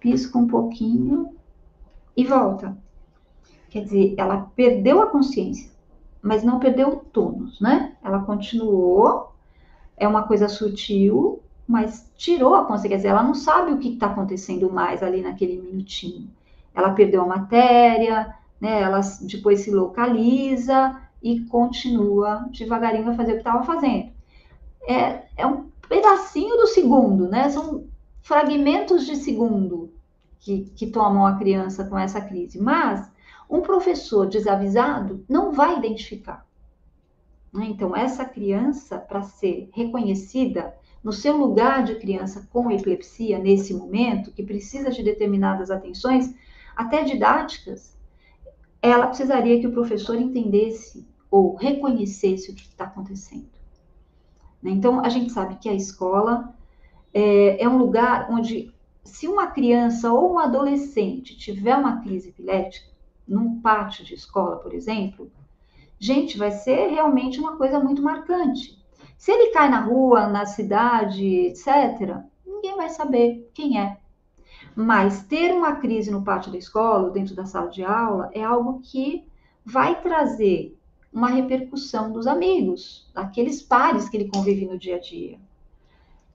[0.01, 1.37] pisca um pouquinho
[2.17, 2.77] e volta.
[3.71, 5.71] Quer dizer, ela perdeu a consciência,
[6.23, 7.95] mas não perdeu o tônus, né?
[8.03, 9.33] Ela continuou,
[9.97, 13.95] é uma coisa sutil, mas tirou a consciência, quer dizer, ela não sabe o que
[13.95, 16.29] está acontecendo mais ali naquele minutinho.
[16.75, 18.83] Ela perdeu a matéria, né?
[18.83, 24.11] Ela depois se localiza e continua devagarinho a fazer o que estava fazendo.
[24.87, 27.49] É, é um pedacinho do segundo, né?
[27.49, 27.85] São
[28.23, 29.93] fragmentos de segundo
[30.41, 32.61] que, que tomam a criança com essa crise.
[32.61, 33.11] Mas
[33.49, 36.47] um professor desavisado não vai identificar.
[37.53, 37.67] Né?
[37.67, 44.33] Então, essa criança, para ser reconhecida, no seu lugar de criança com epilepsia nesse momento,
[44.33, 46.35] que precisa de determinadas atenções,
[46.75, 47.97] até didáticas,
[48.83, 53.49] ela precisaria que o professor entendesse ou reconhecesse o que está acontecendo.
[54.63, 54.71] Né?
[54.73, 56.55] Então, a gente sabe que a escola
[57.15, 58.73] é, é um lugar onde,
[59.05, 62.96] se uma criança ou um adolescente tiver uma crise epilética,
[63.27, 65.31] num pátio de escola, por exemplo,
[65.99, 68.77] gente, vai ser realmente uma coisa muito marcante.
[69.17, 73.99] Se ele cai na rua, na cidade, etc., ninguém vai saber quem é.
[74.75, 78.81] Mas ter uma crise no pátio da escola, dentro da sala de aula, é algo
[78.81, 79.27] que
[79.65, 80.79] vai trazer
[81.13, 85.39] uma repercussão dos amigos, daqueles pares que ele convive no dia a dia.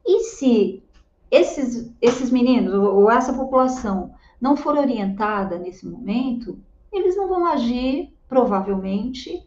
[0.04, 0.84] E se
[1.30, 6.60] esses, esses meninos ou essa população não for orientada nesse momento,
[6.92, 9.46] eles não vão agir, provavelmente,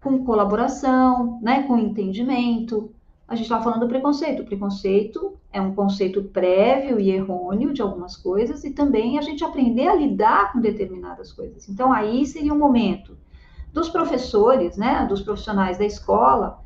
[0.00, 2.90] com colaboração, né, com entendimento.
[3.26, 4.42] A gente estava falando do preconceito.
[4.42, 9.44] O preconceito é um conceito prévio e errôneo de algumas coisas e também a gente
[9.44, 11.68] aprender a lidar com determinadas coisas.
[11.68, 13.16] Então, aí seria um momento
[13.72, 16.60] dos professores, né, dos profissionais da escola,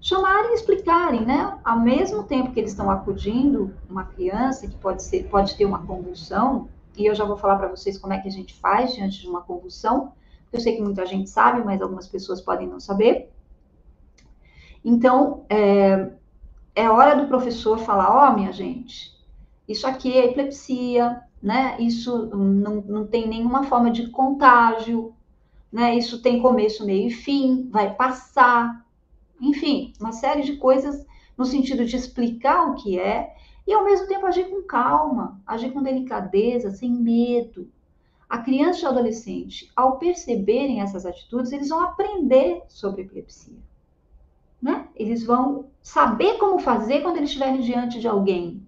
[0.00, 5.02] chamarem e explicarem, né, ao mesmo tempo que eles estão acudindo uma criança que pode
[5.02, 8.28] ser, pode ter uma convulsão, e eu já vou falar para vocês como é que
[8.28, 10.12] a gente faz diante de uma convulsão,
[10.52, 13.30] eu sei que muita gente sabe, mas algumas pessoas podem não saber.
[14.84, 16.10] Então, é,
[16.74, 19.16] é hora do professor falar: ó, oh, minha gente,
[19.68, 21.76] isso aqui é epilepsia, né?
[21.78, 25.14] Isso não, não tem nenhuma forma de contágio,
[25.70, 25.94] né?
[25.94, 28.84] Isso tem começo, meio e fim, vai passar.
[29.40, 31.06] Enfim, uma série de coisas
[31.40, 33.34] no sentido de explicar o que é
[33.66, 37.66] e ao mesmo tempo agir com calma, agir com delicadeza, sem medo,
[38.28, 43.56] a criança e o adolescente, ao perceberem essas atitudes, eles vão aprender sobre epilepsia.
[44.60, 44.86] Né?
[44.94, 48.62] Eles vão saber como fazer quando eles estiverem diante de alguém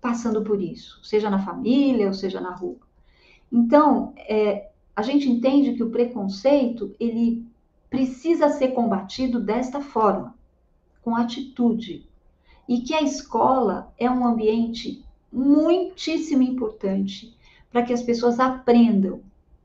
[0.00, 2.78] passando por isso, seja na família ou seja na rua.
[3.52, 7.46] Então, é, a gente entende que o preconceito ele
[7.90, 10.34] precisa ser combatido desta forma,
[11.02, 12.08] com atitude,
[12.68, 17.36] e que a escola é um ambiente muitíssimo importante
[17.70, 19.20] para que as pessoas aprendam,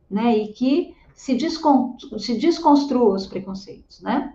[0.09, 0.37] né?
[0.37, 4.33] E que se, descon se desconstruam os preconceitos, né?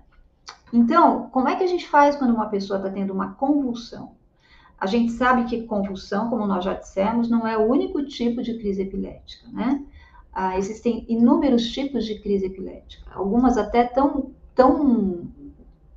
[0.72, 4.12] Então, como é que a gente faz quando uma pessoa está tendo uma convulsão?
[4.79, 8.59] A gente sabe que convulsão, como nós já dissemos, não é o único tipo de
[8.59, 9.83] crise epilética, né?
[10.33, 15.29] Ah, existem inúmeros tipos de crise epilética, algumas até tão, tão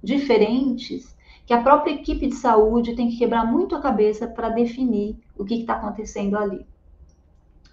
[0.04, 1.17] diferentes
[1.48, 5.46] que a própria equipe de saúde tem que quebrar muito a cabeça para definir o
[5.46, 6.68] que está acontecendo ali.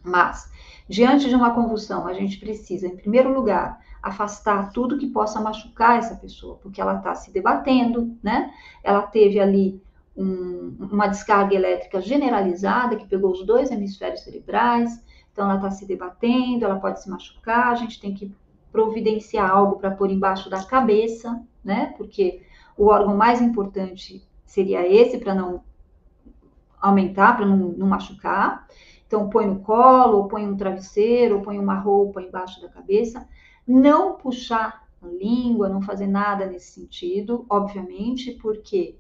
[0.01, 0.49] Mas,
[0.89, 5.99] diante de uma convulsão, a gente precisa, em primeiro lugar, afastar tudo que possa machucar
[5.99, 8.53] essa pessoa, porque ela está se debatendo, né?
[8.81, 9.83] Ela teve ali
[10.17, 15.85] um, uma descarga elétrica generalizada que pegou os dois hemisférios cerebrais, então ela está se
[15.85, 18.33] debatendo, ela pode se machucar, a gente tem que
[18.71, 21.93] providenciar algo para pôr embaixo da cabeça, né?
[21.97, 22.41] Porque
[22.77, 25.63] o órgão mais importante seria esse para não
[26.81, 28.67] aumentar, para não, não machucar.
[29.07, 33.27] Então, põe no colo, ou põe um travesseiro, ou põe uma roupa embaixo da cabeça.
[33.67, 38.97] Não puxar a língua, não fazer nada nesse sentido, obviamente, porque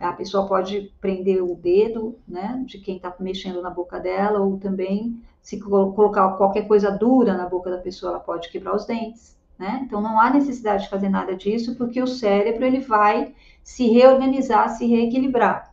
[0.00, 4.58] a pessoa pode prender o dedo, né, de quem está mexendo na boca dela, ou
[4.58, 9.38] também, se colocar qualquer coisa dura na boca da pessoa, ela pode quebrar os dentes,
[9.58, 9.82] né?
[9.84, 14.68] Então, não há necessidade de fazer nada disso, porque o cérebro, ele vai se reorganizar,
[14.70, 15.72] se reequilibrar.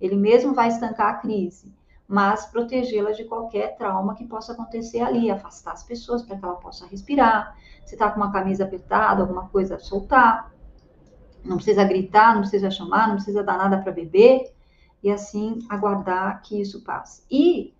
[0.00, 1.72] Ele mesmo vai estancar a crise
[2.12, 6.56] mas protegê-la de qualquer trauma que possa acontecer ali, afastar as pessoas para que ela
[6.56, 7.56] possa respirar.
[7.86, 10.52] Se está com uma camisa apertada, alguma coisa, soltar.
[11.42, 14.52] Não precisa gritar, não precisa chamar, não precisa dar nada para beber,
[15.02, 17.22] e assim aguardar que isso passe.
[17.30, 17.72] E,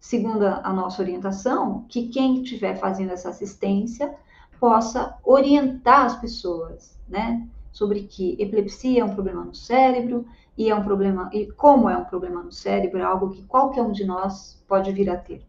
[0.00, 4.12] segundo a nossa orientação, que quem estiver fazendo essa assistência
[4.58, 7.46] possa orientar as pessoas, né?
[7.72, 11.96] Sobre que epilepsia é um problema no cérebro, e é um problema, e como é
[11.96, 15.46] um problema no cérebro, é algo que qualquer um de nós pode vir a ter,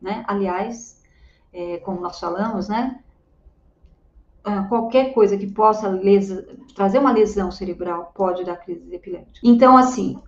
[0.00, 0.24] né?
[0.28, 1.02] Aliás,
[1.52, 3.00] é, como nós falamos, né?
[4.44, 9.40] Ah, qualquer coisa que possa lesa, trazer uma lesão cerebral pode dar crise epiléptica.
[9.46, 10.22] Então, assim,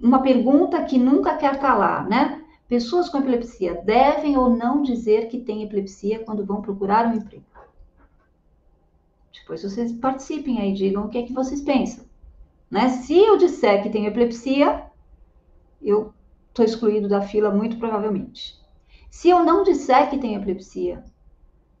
[0.00, 2.41] uma pergunta que nunca quer calar, né?
[2.72, 7.44] Pessoas com epilepsia devem ou não dizer que têm epilepsia quando vão procurar um emprego?
[9.30, 12.06] Depois vocês participem aí, digam o que é que vocês pensam.
[12.70, 12.88] Né?
[12.88, 14.86] Se eu disser que tenho epilepsia,
[15.82, 16.14] eu
[16.48, 18.58] estou excluído da fila muito provavelmente.
[19.10, 21.04] Se eu não disser que tenho epilepsia,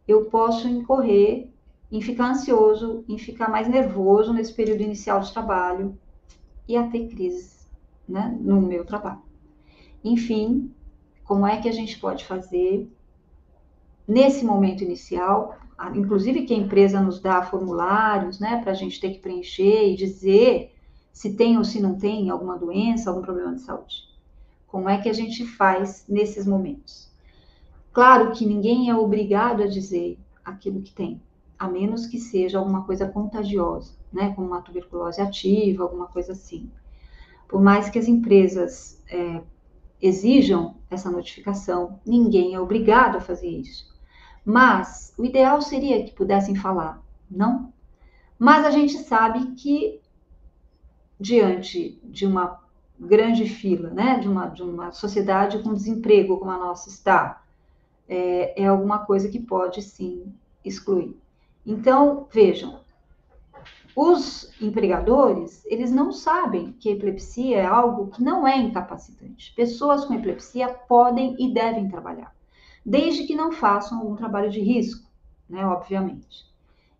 [0.06, 1.48] eu posso incorrer
[1.90, 5.98] em ficar ansioso, em ficar mais nervoso nesse período inicial de trabalho
[6.68, 7.66] e a ter crises
[8.06, 9.22] né, no meu trabalho.
[10.04, 10.70] Enfim,
[11.32, 12.92] como é que a gente pode fazer
[14.06, 15.56] nesse momento inicial,
[15.94, 19.96] inclusive que a empresa nos dá formulários, né, para a gente ter que preencher e
[19.96, 20.74] dizer
[21.10, 24.06] se tem ou se não tem alguma doença, algum problema de saúde.
[24.66, 27.10] Como é que a gente faz nesses momentos?
[27.94, 31.18] Claro que ninguém é obrigado a dizer aquilo que tem,
[31.58, 36.70] a menos que seja alguma coisa contagiosa, né, como uma tuberculose ativa, alguma coisa assim.
[37.48, 39.40] Por mais que as empresas é,
[40.02, 43.90] exijam essa notificação, ninguém é obrigado a fazer isso.
[44.44, 47.00] Mas o ideal seria que pudessem falar,
[47.30, 47.72] não?
[48.36, 50.00] Mas a gente sabe que
[51.20, 52.60] diante de uma
[52.98, 57.44] grande fila, né, de uma, de uma sociedade com desemprego como a nossa está,
[58.08, 60.34] é, é alguma coisa que pode sim
[60.64, 61.16] excluir.
[61.64, 62.80] Então, vejam,
[63.94, 69.52] os empregadores, eles não sabem que epilepsia é algo que não é incapacitante.
[69.54, 72.34] Pessoas com epilepsia podem e devem trabalhar,
[72.84, 75.06] desde que não façam algum trabalho de risco,
[75.48, 76.46] né, obviamente.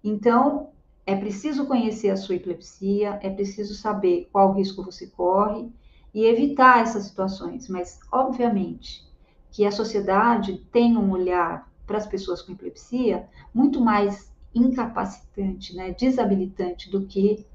[0.04, 0.68] Então,
[1.06, 5.70] é preciso conhecer a sua epilepsia, é preciso saber qual risco você corre
[6.14, 9.04] e evitar essas situações, mas obviamente
[9.50, 15.92] que a sociedade tem um olhar para as pessoas com epilepsia muito mais incapacitante, né,
[15.92, 17.46] desabilitante do que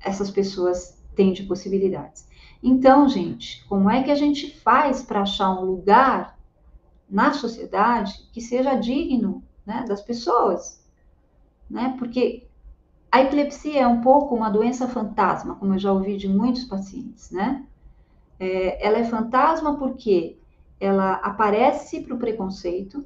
[0.00, 2.28] essas pessoas têm de possibilidades.
[2.62, 6.38] Então, gente, como é que a gente faz para achar um lugar
[7.08, 10.84] na sociedade que seja digno né, das pessoas?
[11.68, 11.94] Né?
[11.98, 12.46] Porque
[13.10, 17.30] a epilepsia é um pouco uma doença fantasma, como eu já ouvi de muitos pacientes,
[17.30, 17.66] né?
[18.38, 20.38] É, ela é fantasma porque
[20.78, 23.04] ela aparece para o preconceito,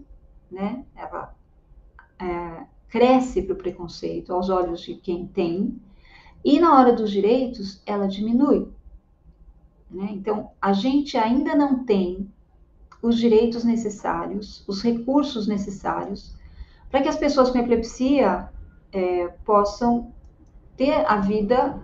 [0.51, 0.85] né?
[0.95, 1.35] Ela
[2.19, 5.81] é, cresce para o preconceito aos olhos de quem tem,
[6.45, 8.69] e na hora dos direitos ela diminui.
[9.91, 10.11] Né?
[10.13, 12.31] Então, a gente ainda não tem
[13.03, 16.37] os direitos necessários, os recursos necessários
[16.89, 18.49] para que as pessoas com epilepsia
[18.93, 20.13] é, possam
[20.77, 21.83] ter a vida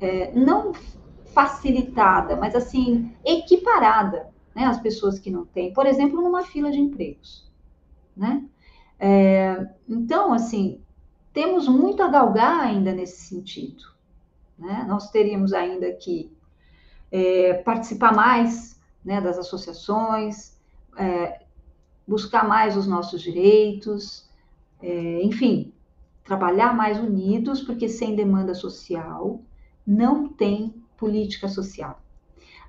[0.00, 0.72] é, não
[1.26, 6.78] facilitada, mas assim, equiparada né, às pessoas que não têm, por exemplo, numa fila de
[6.78, 7.46] empregos.
[8.16, 8.48] Né?
[8.98, 10.80] É, então, assim,
[11.32, 13.84] temos muito a galgar ainda nesse sentido.
[14.58, 14.84] Né?
[14.88, 16.32] Nós teríamos ainda que
[17.12, 20.56] é, participar mais né, das associações,
[20.96, 21.42] é,
[22.06, 24.28] buscar mais os nossos direitos,
[24.82, 25.72] é, enfim,
[26.24, 29.40] trabalhar mais unidos, porque sem demanda social
[29.86, 32.02] não tem política social.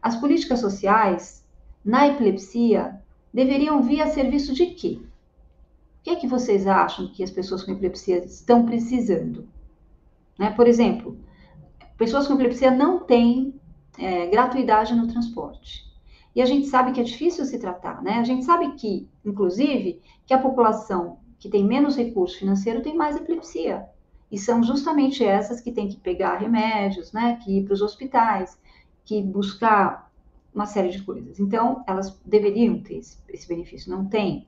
[0.01, 1.43] As políticas sociais,
[1.83, 3.01] na epilepsia,
[3.33, 5.01] deveriam vir a serviço de quê?
[6.09, 9.47] Que é que vocês acham que as pessoas com epilepsia estão precisando?
[10.39, 10.49] Né?
[10.49, 11.19] Por exemplo,
[11.99, 13.53] pessoas com epilepsia não têm
[13.95, 15.85] é, gratuidade no transporte.
[16.35, 18.13] E a gente sabe que é difícil se tratar, né?
[18.13, 23.15] A gente sabe que, inclusive, que a população que tem menos recurso financeiro tem mais
[23.15, 23.85] epilepsia.
[24.31, 27.39] E são justamente essas que têm que pegar remédios, né?
[27.43, 28.59] Que ir para os hospitais,
[29.05, 30.11] que buscar
[30.51, 31.39] uma série de coisas.
[31.39, 34.47] Então, elas deveriam ter esse, esse benefício, não tem.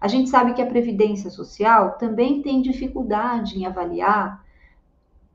[0.00, 4.42] A gente sabe que a Previdência Social também tem dificuldade em avaliar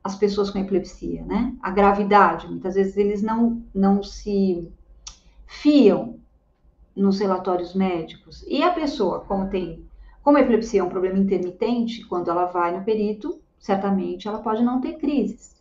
[0.02, 1.54] as pessoas com epilepsia, né?
[1.62, 2.48] A gravidade.
[2.48, 4.68] Muitas vezes eles não, não se
[5.46, 6.18] fiam
[6.96, 8.44] nos relatórios médicos.
[8.48, 9.84] E a pessoa, como tem,
[10.22, 14.64] como a epilepsia é um problema intermitente, quando ela vai no perito, certamente ela pode
[14.64, 15.54] não ter crises.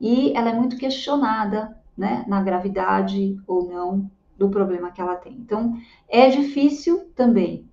[0.00, 5.32] E ela é muito questionada, né, na gravidade ou não do problema que ela tem.
[5.32, 5.76] Então,
[6.08, 7.67] é difícil também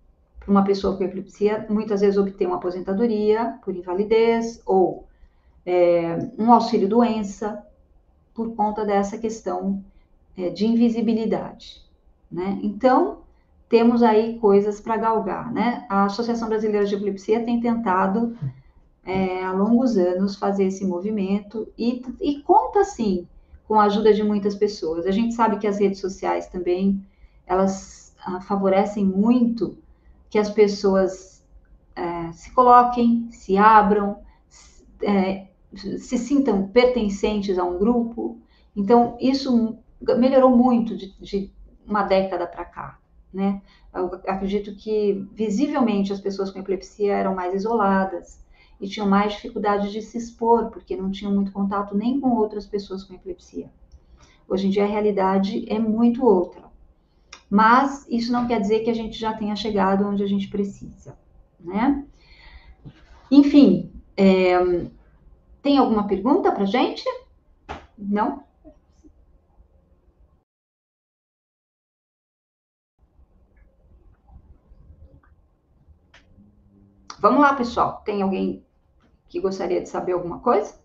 [0.48, 5.06] uma pessoa com epilepsia, muitas vezes obter uma aposentadoria por invalidez ou
[5.66, 7.64] é, um auxílio doença
[8.34, 9.84] por conta dessa questão
[10.38, 11.82] é, de invisibilidade,
[12.32, 12.60] né?
[12.62, 13.20] Então
[13.68, 15.86] temos aí coisas para galgar, né?
[15.89, 18.38] A Associação Brasileira de Epilepsia tem tentado
[19.04, 23.28] é, há longos anos fazer esse movimento e, e conta sim
[23.68, 25.06] com a ajuda de muitas pessoas.
[25.06, 27.04] A gente sabe que as redes sociais também
[27.48, 29.78] elas ah, favorecem muito
[30.36, 31.42] que as pessoas
[31.96, 34.20] é, se coloquem, se abram,
[35.02, 38.38] é, se sintam pertencentes a um grupo.
[38.76, 39.78] Então, isso
[40.18, 41.54] melhorou muito de, de
[41.88, 43.00] uma década para cá.
[43.34, 43.62] Né?
[43.94, 48.44] Eu acredito que visivelmente as pessoas com epilepsia eram mais isoladas
[48.82, 52.68] e tinham mais dificuldade de se expor, porque não tinham muito contato nem com outras
[52.68, 53.72] pessoas com epilepsia.
[54.50, 56.75] Hoje em dia a realidade é muito outra
[57.50, 61.18] mas isso não quer dizer que a gente já tenha chegado onde a gente precisa,
[61.60, 62.06] né?
[63.32, 64.58] Enfim, é,
[65.62, 67.04] tem alguma pergunta para gente?
[67.98, 68.43] Não?
[77.20, 78.04] Vamos lá, pessoal.
[78.06, 78.64] Tem alguém
[79.28, 80.85] que gostaria de saber alguma coisa?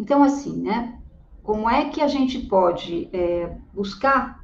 [0.00, 0.98] Então, assim, né?
[1.42, 4.42] Como é que a gente pode é, buscar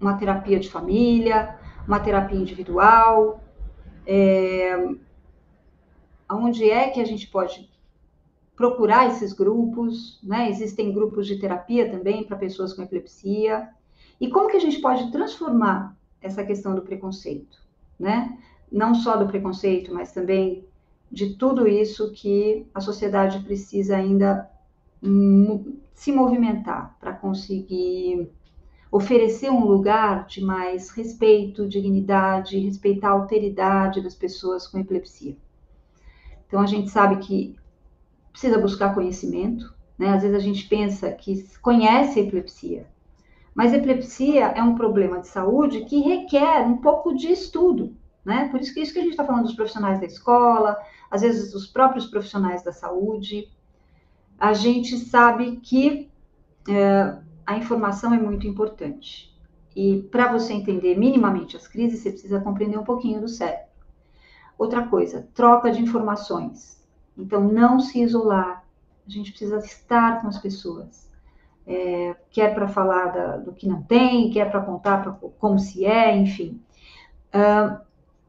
[0.00, 1.56] uma terapia de família,
[1.86, 3.40] uma terapia individual?
[4.04, 4.76] É,
[6.28, 7.70] onde é que a gente pode
[8.56, 10.18] procurar esses grupos?
[10.24, 10.50] Né?
[10.50, 13.68] Existem grupos de terapia também para pessoas com epilepsia.
[14.20, 17.58] E como que a gente pode transformar essa questão do preconceito?
[17.96, 18.36] Né?
[18.72, 20.66] Não só do preconceito, mas também
[21.10, 24.50] de tudo isso que a sociedade precisa ainda
[25.94, 28.30] se movimentar para conseguir
[28.90, 35.36] oferecer um lugar de mais respeito, dignidade, respeitar a alteridade das pessoas com epilepsia.
[36.46, 37.54] Então, a gente sabe que
[38.32, 40.08] precisa buscar conhecimento, né?
[40.10, 42.86] Às vezes a gente pensa que conhece a epilepsia,
[43.54, 47.94] mas epilepsia é um problema de saúde que requer um pouco de estudo,
[48.24, 48.48] né?
[48.50, 50.78] Por isso que isso que a gente está falando dos profissionais da escola,
[51.10, 53.50] às vezes dos próprios profissionais da saúde.
[54.38, 56.10] A gente sabe que
[56.68, 59.34] é, a informação é muito importante.
[59.74, 63.68] E para você entender minimamente as crises, você precisa compreender um pouquinho do cérebro.
[64.58, 66.84] Outra coisa, troca de informações.
[67.16, 68.64] Então, não se isolar.
[69.06, 71.08] A gente precisa estar com as pessoas.
[71.66, 75.84] É, quer para falar da, do que não tem, quer para contar pra, como se
[75.84, 76.60] é, enfim.
[77.28, 77.78] Uh,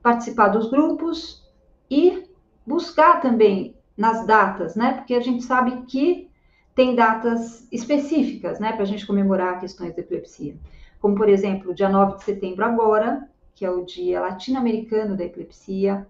[0.04, 1.48] participar dos grupos
[1.90, 2.29] e
[2.70, 4.94] buscar também nas datas, né?
[4.94, 6.30] Porque a gente sabe que
[6.76, 10.56] tem datas específicas, né, para a gente comemorar questões de epilepsia.
[11.02, 16.08] Como, por exemplo, dia 9 de setembro agora, que é o dia latino-americano da epilepsia.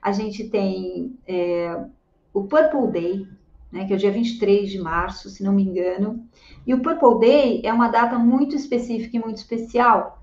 [0.00, 1.76] A gente tem é,
[2.32, 3.26] o Purple Day,
[3.72, 6.24] né, que é o dia 23 de março, se não me engano.
[6.66, 10.22] E o Purple Day é uma data muito específica e muito especial,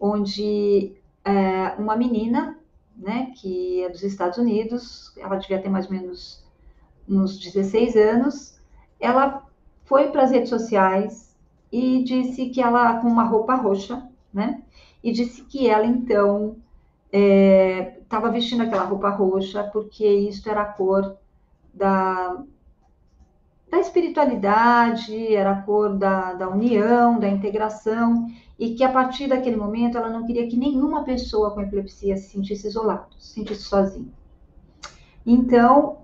[0.00, 2.58] onde é, uma menina,
[2.98, 6.44] né, que é dos Estados Unidos, ela devia ter mais ou menos
[7.08, 8.60] uns 16 anos,
[9.00, 9.46] ela
[9.84, 11.34] foi para as redes sociais
[11.70, 14.62] e disse que ela, com uma roupa roxa, né,
[15.02, 16.56] e disse que ela, então,
[17.10, 21.16] estava é, vestindo aquela roupa roxa porque isso era a cor
[21.72, 22.42] da,
[23.70, 28.26] da espiritualidade, era a cor da, da união, da integração,
[28.58, 32.30] e que a partir daquele momento ela não queria que nenhuma pessoa com epilepsia se
[32.30, 34.12] sentisse isolada, se sentisse sozinha.
[35.24, 35.98] Então,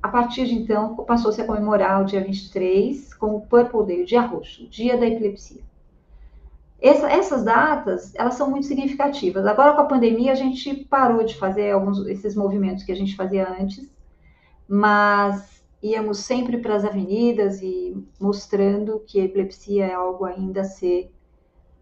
[0.00, 4.20] a partir de então, passou-se a comemorar o dia 23 como Purple Day, o dia
[4.20, 5.62] roxo, o dia da epilepsia.
[6.80, 9.46] Essa, essas datas, elas são muito significativas.
[9.46, 13.16] Agora, com a pandemia, a gente parou de fazer alguns esses movimentos que a gente
[13.16, 13.90] fazia antes,
[14.68, 20.64] mas íamos sempre para as avenidas e mostrando que a epilepsia é algo ainda a
[20.64, 21.10] ser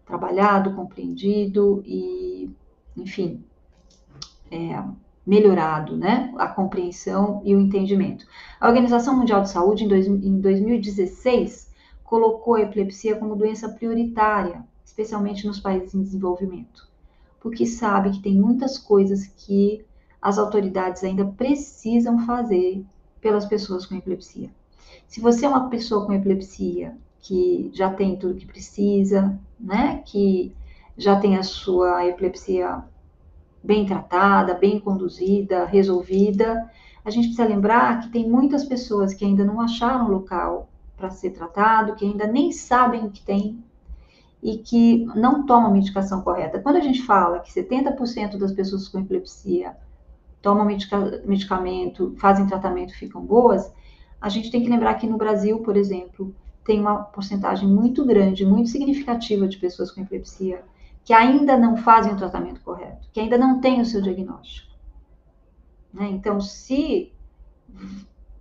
[0.05, 2.49] trabalhado, compreendido e,
[2.95, 3.43] enfim,
[4.51, 4.83] é,
[5.25, 6.33] melhorado, né?
[6.37, 8.25] A compreensão e o entendimento.
[8.59, 11.71] A Organização Mundial de Saúde, em, dois, em 2016,
[12.03, 16.87] colocou a epilepsia como doença prioritária especialmente nos países em desenvolvimento,
[17.39, 19.83] porque sabe que tem muitas coisas que
[20.21, 22.85] as autoridades ainda precisam fazer
[23.19, 24.51] pelas pessoas com epilepsia.
[25.07, 30.53] Se você é uma pessoa com epilepsia que já tem tudo que precisa, né, que
[30.97, 32.83] já tem a sua epilepsia
[33.63, 36.69] bem tratada, bem conduzida, resolvida,
[37.05, 41.31] a gente precisa lembrar que tem muitas pessoas que ainda não acharam local para ser
[41.31, 43.63] tratado, que ainda nem sabem que tem
[44.41, 46.59] e que não tomam medicação correta.
[46.59, 49.75] Quando a gente fala que 70% das pessoas com epilepsia
[50.41, 53.73] tomam medica medicamento, fazem tratamento, ficam boas,
[54.19, 58.45] a gente tem que lembrar que no Brasil, por exemplo, tem uma porcentagem muito grande,
[58.45, 60.63] muito significativa de pessoas com epilepsia
[61.03, 64.71] que ainda não fazem o tratamento correto, que ainda não têm o seu diagnóstico.
[65.93, 66.09] Né?
[66.11, 67.11] Então, se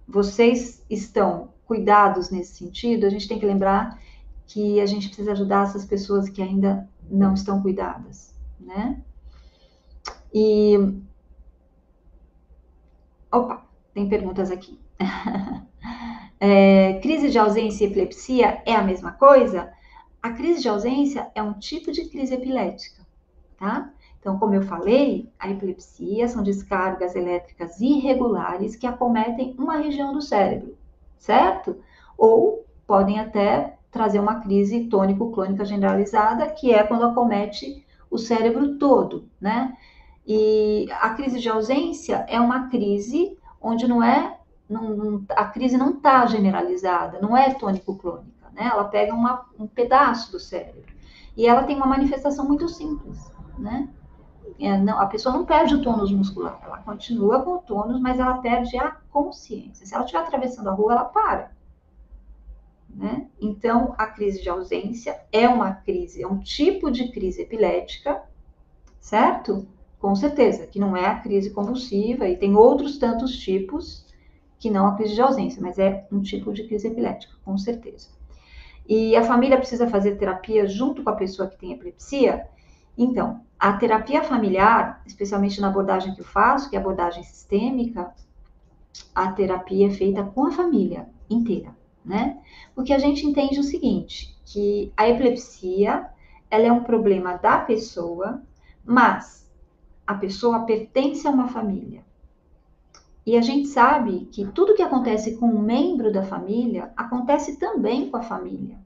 [0.06, 4.00] vocês estão cuidados nesse sentido, a gente tem que lembrar
[4.46, 9.02] que a gente precisa ajudar essas pessoas que ainda não estão cuidadas, né?
[10.32, 10.76] E
[13.30, 13.64] opa,
[13.94, 14.78] tem perguntas aqui.
[16.44, 19.72] é, crise de ausência e epilepsia é a mesma coisa?
[20.20, 23.06] A crise de ausência é um tipo de crise epilética,
[23.56, 23.92] tá?
[24.18, 30.20] Então, como eu falei, a epilepsia são descargas elétricas irregulares que acometem uma região do
[30.20, 30.76] cérebro,
[31.16, 31.76] certo?
[32.18, 39.28] Ou podem até trazer uma crise tônico-clônica generalizada, que é quando acomete o cérebro todo,
[39.40, 39.76] né?
[40.26, 44.41] E a crise de ausência é uma crise onde não é,
[44.72, 48.70] não, não, a crise não está generalizada, não é tônico-clônica, né?
[48.72, 50.92] Ela pega uma, um pedaço do cérebro
[51.36, 53.88] e ela tem uma manifestação muito simples, né?
[54.58, 58.18] É, não, a pessoa não perde o tônus muscular, ela continua com o tônus, mas
[58.18, 59.86] ela perde a consciência.
[59.86, 61.52] Se ela estiver atravessando a rua, ela para.
[62.88, 63.26] Né?
[63.40, 68.22] Então, a crise de ausência é uma crise, é um tipo de crise epilética,
[69.00, 69.66] certo?
[69.98, 74.04] Com certeza, que não é a crise convulsiva e tem outros tantos tipos
[74.62, 78.08] que não a crise de ausência, mas é um tipo de crise epilética, com certeza.
[78.88, 82.46] E a família precisa fazer terapia junto com a pessoa que tem epilepsia?
[82.96, 88.12] Então, a terapia familiar, especialmente na abordagem que eu faço, que é a abordagem sistêmica,
[89.14, 92.40] a terapia é feita com a família inteira né?
[92.74, 96.08] Porque a gente entende o seguinte, que a epilepsia,
[96.50, 98.42] ela é um problema da pessoa,
[98.84, 99.50] mas
[100.06, 102.04] a pessoa pertence a uma família.
[103.24, 108.10] E a gente sabe que tudo que acontece com um membro da família acontece também
[108.10, 108.78] com a família.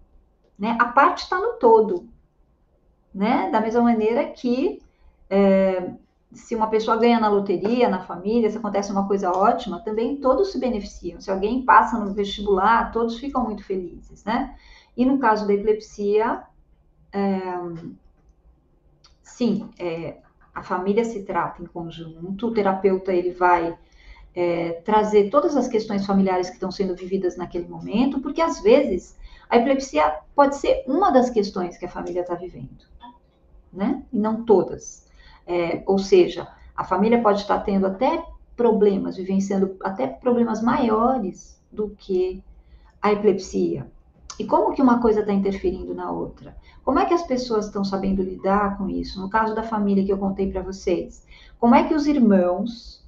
[0.58, 0.76] Né?
[0.78, 2.08] A parte está no todo.
[3.14, 3.50] Né?
[3.50, 4.82] Da mesma maneira que
[5.30, 5.90] é,
[6.32, 10.52] se uma pessoa ganha na loteria, na família, se acontece uma coisa ótima, também todos
[10.52, 11.20] se beneficiam.
[11.20, 14.54] Se alguém passa no vestibular, todos ficam muito felizes, né?
[14.96, 16.42] E no caso da epilepsia,
[17.12, 17.40] é,
[19.22, 20.18] sim, é,
[20.54, 23.78] a família se trata em conjunto, o terapeuta ele vai
[24.36, 29.16] é, trazer todas as questões familiares que estão sendo vividas naquele momento, porque às vezes
[29.48, 32.84] a epilepsia pode ser uma das questões que a família está vivendo,
[33.72, 34.02] né?
[34.12, 35.06] E não todas.
[35.46, 38.22] É, ou seja, a família pode estar tendo até
[38.54, 42.44] problemas, vivenciando até problemas maiores do que
[43.00, 43.90] a epilepsia.
[44.38, 46.54] E como que uma coisa está interferindo na outra?
[46.84, 49.18] Como é que as pessoas estão sabendo lidar com isso?
[49.18, 51.24] No caso da família que eu contei para vocês,
[51.58, 53.05] como é que os irmãos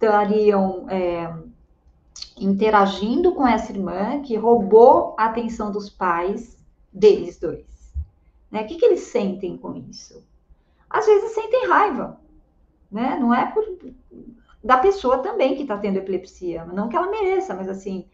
[0.00, 1.30] estariam é,
[2.38, 6.58] interagindo com essa irmã que roubou a atenção dos pais
[6.90, 7.92] deles dois.
[8.50, 8.62] Né?
[8.62, 10.26] O que, que eles sentem com isso?
[10.88, 12.18] Às vezes sentem raiva,
[12.90, 13.16] né?
[13.20, 13.64] Não é por
[14.62, 18.06] da pessoa também que está tendo epilepsia, não que ela mereça, mas assim,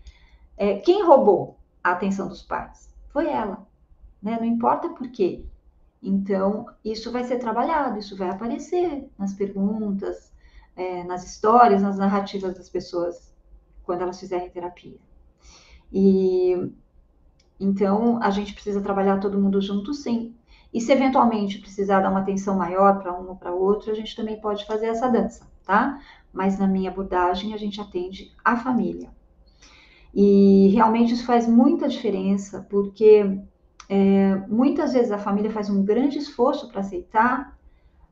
[0.56, 2.88] é, quem roubou a atenção dos pais?
[3.08, 3.66] Foi ela,
[4.22, 4.36] né?
[4.38, 5.44] Não importa por quê.
[6.02, 10.30] Então, isso vai ser trabalhado, isso vai aparecer nas perguntas,
[10.76, 13.34] é, nas histórias, nas narrativas das pessoas
[13.82, 14.98] quando elas fizerem terapia.
[15.92, 16.70] E
[17.58, 20.34] então a gente precisa trabalhar todo mundo junto, sim.
[20.74, 24.14] E se eventualmente precisar dar uma atenção maior para um ou para outro, a gente
[24.14, 25.98] também pode fazer essa dança, tá?
[26.32, 29.08] Mas na minha abordagem a gente atende a família.
[30.14, 33.38] E realmente isso faz muita diferença, porque
[33.88, 37.56] é, muitas vezes a família faz um grande esforço para aceitar,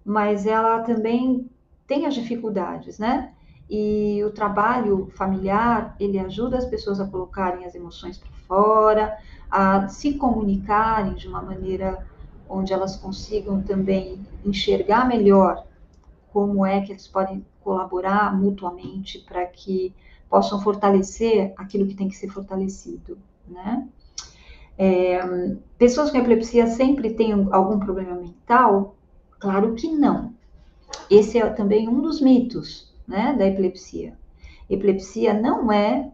[0.05, 1.51] mas ela também
[1.87, 3.33] tem as dificuldades, né?
[3.69, 9.19] E o trabalho familiar, ele ajuda as pessoas a colocarem as emoções para fora,
[9.51, 12.07] a se comunicarem de uma maneira
[12.49, 15.65] onde elas consigam também enxergar melhor
[16.29, 19.95] como é que eles podem colaborar mutuamente para que
[20.29, 23.89] possam fortalecer aquilo que tem que ser fortalecido, né?
[24.77, 25.21] É,
[25.79, 28.97] pessoas com epilepsia sempre têm algum problema mental?
[29.39, 30.35] Claro que não.
[31.11, 34.17] Esse é também um dos mitos né, da epilepsia.
[34.69, 36.11] Epilepsia não é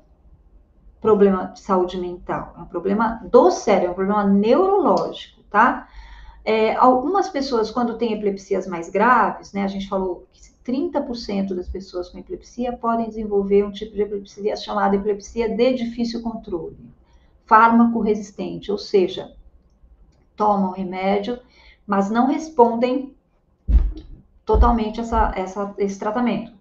[1.00, 5.88] problema de saúde mental, é um problema do cérebro, é um problema neurológico, tá?
[6.44, 11.68] É, algumas pessoas, quando têm epilepsias mais graves, né, a gente falou que 30% das
[11.68, 16.76] pessoas com epilepsia podem desenvolver um tipo de epilepsia chamada epilepsia de difícil controle,
[17.46, 19.32] fármaco resistente, ou seja,
[20.36, 21.38] tomam remédio,
[21.86, 23.14] mas não respondem
[24.50, 26.52] totalmente essa, essa, esse tratamento.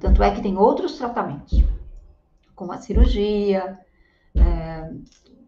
[0.00, 1.64] Tanto é que tem outros tratamentos,
[2.54, 3.78] como a cirurgia,
[4.34, 4.90] é,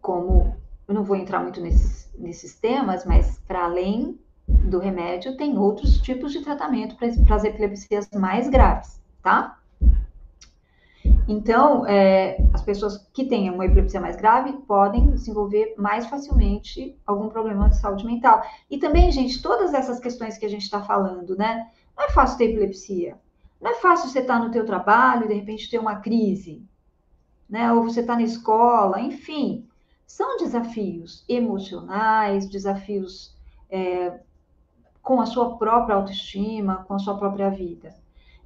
[0.01, 0.55] como.
[0.87, 4.17] Eu não vou entrar muito nesses, nesses temas, mas para além
[4.47, 9.58] do remédio, tem outros tipos de tratamento para as epilepsias mais graves, tá?
[11.31, 17.29] Então, é, as pessoas que têm uma epilepsia mais grave podem desenvolver mais facilmente algum
[17.29, 18.41] problema de saúde mental.
[18.67, 21.69] E também, gente, todas essas questões que a gente está falando, né?
[21.95, 23.15] Não é fácil ter epilepsia.
[23.61, 26.63] Não é fácil você estar tá no teu trabalho e de repente ter uma crise,
[27.47, 27.71] né?
[27.71, 29.67] Ou você está na escola, enfim,
[30.07, 33.37] são desafios emocionais, desafios
[33.69, 34.19] é,
[35.03, 37.93] com a sua própria autoestima, com a sua própria vida.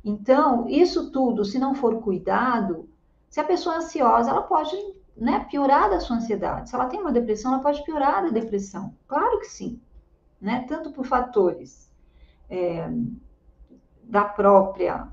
[0.03, 2.89] Então, isso tudo, se não for cuidado,
[3.29, 4.75] se a pessoa é ansiosa, ela pode
[5.15, 6.69] né, piorar da sua ansiedade.
[6.69, 8.93] Se ela tem uma depressão, ela pode piorar da depressão.
[9.07, 9.79] Claro que sim.
[10.41, 10.65] Né?
[10.67, 11.89] Tanto por fatores
[12.49, 12.89] é,
[14.03, 15.07] da própria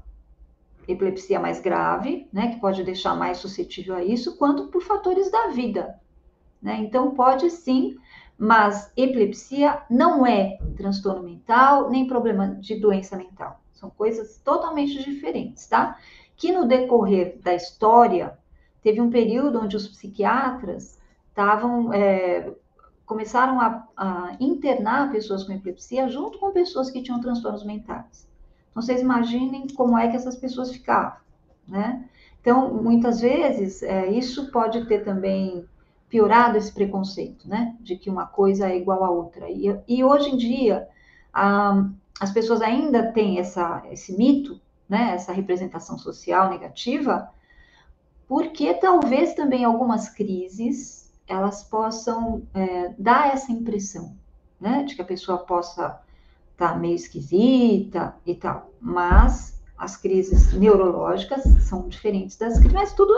[0.89, 5.49] epilepsia mais grave, né, que pode deixar mais suscetível a isso, quanto por fatores da
[5.49, 6.01] vida.
[6.61, 6.79] Né?
[6.81, 7.97] Então, pode sim,
[8.37, 13.60] mas epilepsia não é transtorno mental, nem problema de doença mental.
[13.81, 15.97] São coisas totalmente diferentes, tá?
[16.37, 18.39] Que no decorrer da história,
[18.83, 21.01] teve um período onde os psiquiatras
[21.31, 21.93] estavam.
[21.93, 22.53] É,
[23.07, 28.29] começaram a, a internar pessoas com epilepsia junto com pessoas que tinham transtornos mentais.
[28.71, 31.19] Então, vocês imaginem como é que essas pessoas ficavam,
[31.67, 32.09] né?
[32.41, 35.67] Então, muitas vezes, é, isso pode ter também
[36.09, 37.77] piorado esse preconceito, né?
[37.81, 39.51] De que uma coisa é igual à outra.
[39.51, 40.87] E, e hoje em dia,
[41.33, 41.85] a,
[42.21, 47.31] as pessoas ainda têm essa, esse mito, né, essa representação social negativa,
[48.29, 54.15] porque talvez também algumas crises elas possam é, dar essa impressão,
[54.61, 56.01] né, de que a pessoa possa
[56.53, 62.93] estar tá meio esquisita e tal, mas as crises neurológicas são diferentes das crises, mas
[62.93, 63.15] tudo,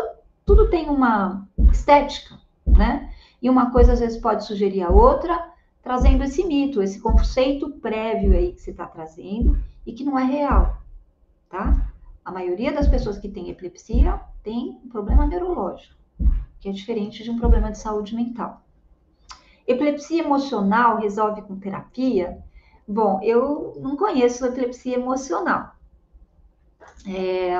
[0.47, 3.13] tudo tem uma estética, né?
[3.43, 5.52] E uma coisa às vezes pode sugerir a outra,
[5.83, 10.25] trazendo esse mito, esse conceito prévio aí que você está trazendo e que não é
[10.25, 10.81] real,
[11.49, 11.93] tá?
[12.25, 15.95] A maioria das pessoas que tem epilepsia tem um problema neurológico,
[16.61, 18.63] que é diferente de um problema de saúde mental.
[19.67, 22.39] Epilepsia emocional resolve com terapia?
[22.87, 25.75] Bom, eu não conheço epilepsia emocional.
[27.07, 27.53] É...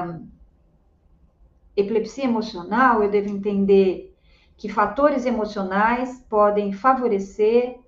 [1.77, 4.15] Epilepsia emocional, eu devo entender
[4.57, 7.82] que fatores emocionais podem favorecer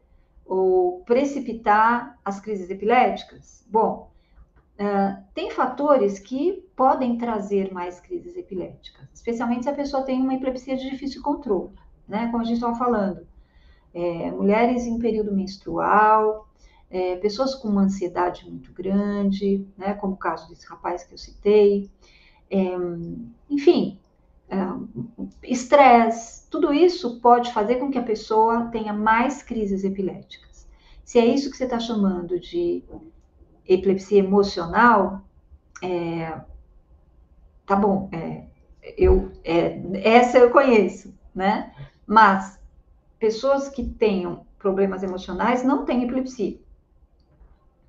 [0.46, 3.64] ou precipitar as crises epiléticas?
[3.68, 4.12] Bom,
[4.74, 10.34] Uh, tem fatores que podem trazer mais crises epiléticas, especialmente se a pessoa tem uma
[10.34, 11.70] epilepsia de difícil controle,
[12.08, 12.26] né?
[12.32, 13.24] Como a gente estava falando,
[13.94, 16.48] é, mulheres em período menstrual,
[16.90, 19.94] é, pessoas com uma ansiedade muito grande, né?
[19.94, 21.88] Como o caso desse rapaz que eu citei,
[22.50, 22.74] é,
[23.48, 24.00] enfim,
[25.42, 30.68] estresse, tudo isso pode fazer com que a pessoa tenha mais crises epiléticas.
[31.04, 32.82] Se é isso que você está chamando de
[33.66, 35.22] epilepsia emocional,
[35.82, 36.40] é,
[37.66, 38.44] tá bom, é,
[38.96, 41.72] eu, é, essa eu conheço, né?
[42.06, 42.58] Mas
[43.18, 46.58] pessoas que tenham problemas emocionais não têm epilepsia.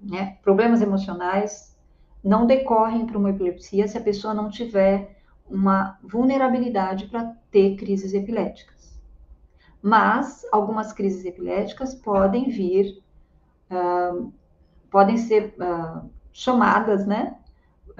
[0.01, 0.38] Né?
[0.43, 1.76] Problemas emocionais
[2.24, 5.18] não decorrem para uma epilepsia se a pessoa não tiver
[5.50, 9.00] uma vulnerabilidade para ter crises epiléticas.
[9.82, 13.04] Mas algumas crises epiléticas podem vir
[13.70, 14.34] uh,
[14.89, 17.38] podem ser uh, chamadas, né,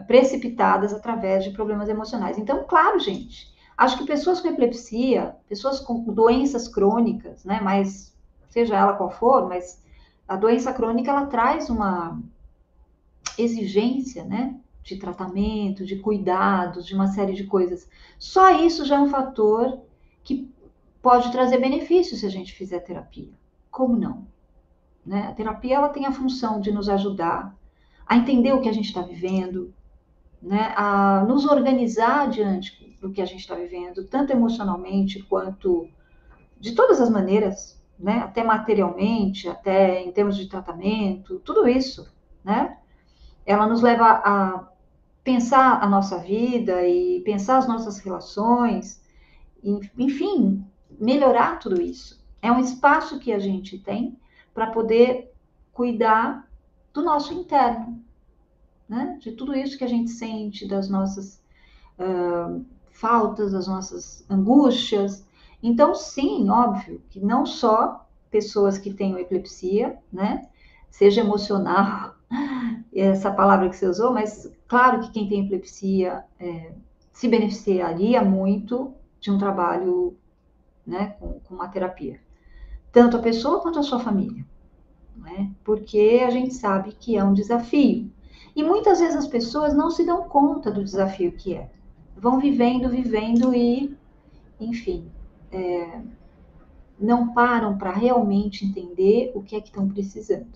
[0.08, 2.38] precipitadas através de problemas emocionais.
[2.38, 8.16] Então, claro, gente, acho que pessoas com epilepsia, pessoas com doenças crônicas, né, mas
[8.50, 9.84] seja ela qual for, mas
[10.28, 12.20] a doença crônica ela traz uma
[13.38, 17.90] exigência, né, de tratamento, de cuidados, de uma série de coisas.
[18.20, 19.80] Só isso já é um fator
[20.24, 20.48] que
[21.02, 23.34] pode trazer benefícios se a gente fizer terapia.
[23.72, 24.28] Como não?
[25.04, 25.28] Né?
[25.28, 27.56] A terapia ela tem a função de nos ajudar
[28.06, 29.74] a entender o que a gente está vivendo,
[30.40, 30.72] né?
[30.78, 35.90] a nos organizar diante do que a gente está vivendo, tanto emocionalmente quanto
[36.60, 38.20] de todas as maneiras, né?
[38.20, 42.08] até materialmente, até em termos de tratamento, tudo isso.
[42.44, 42.78] Né?
[43.48, 44.75] Ela nos leva a
[45.26, 49.02] pensar a nossa vida e pensar as nossas relações,
[49.98, 50.64] enfim,
[51.00, 52.24] melhorar tudo isso.
[52.44, 54.16] É um espaço que a gente tem
[54.54, 55.34] para poder
[55.74, 56.48] cuidar
[56.94, 58.00] do nosso interno,
[58.88, 59.18] né?
[59.20, 61.42] De tudo isso que a gente sente, das nossas
[62.00, 65.26] uh, faltas, das nossas angústias.
[65.62, 70.48] Então, sim, óbvio que não só pessoas que tenham epilepsia, né?
[70.92, 72.15] Seja emocional,
[72.94, 76.72] essa palavra que você usou, mas claro que quem tem epilepsia é,
[77.12, 80.16] se beneficiaria muito de um trabalho
[80.86, 82.20] né, com, com uma terapia
[82.96, 84.46] tanto a pessoa quanto a sua família,
[85.18, 85.52] né?
[85.66, 88.10] Porque a gente sabe que é um desafio.
[88.56, 91.70] E muitas vezes as pessoas não se dão conta do desafio que é.
[92.16, 93.94] Vão vivendo, vivendo e,
[94.62, 95.12] enfim,
[95.52, 96.00] é,
[96.98, 100.48] não param para realmente entender o que é que estão precisando.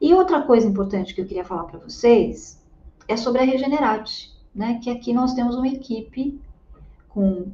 [0.00, 2.62] E outra coisa importante que eu queria falar para vocês
[3.08, 4.78] é sobre a Regenerate, né?
[4.82, 6.40] Que aqui nós temos uma equipe
[7.08, 7.52] com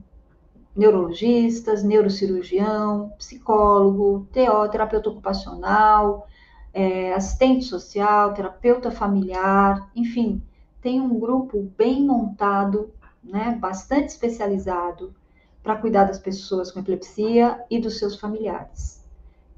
[0.75, 6.27] neurologistas, neurocirurgião, psicólogo, TO, terapeuta ocupacional,
[6.73, 10.43] é, assistente social, terapeuta familiar, enfim,
[10.81, 12.91] tem um grupo bem montado,
[13.23, 15.15] né, bastante especializado
[15.63, 19.05] para cuidar das pessoas com epilepsia e dos seus familiares.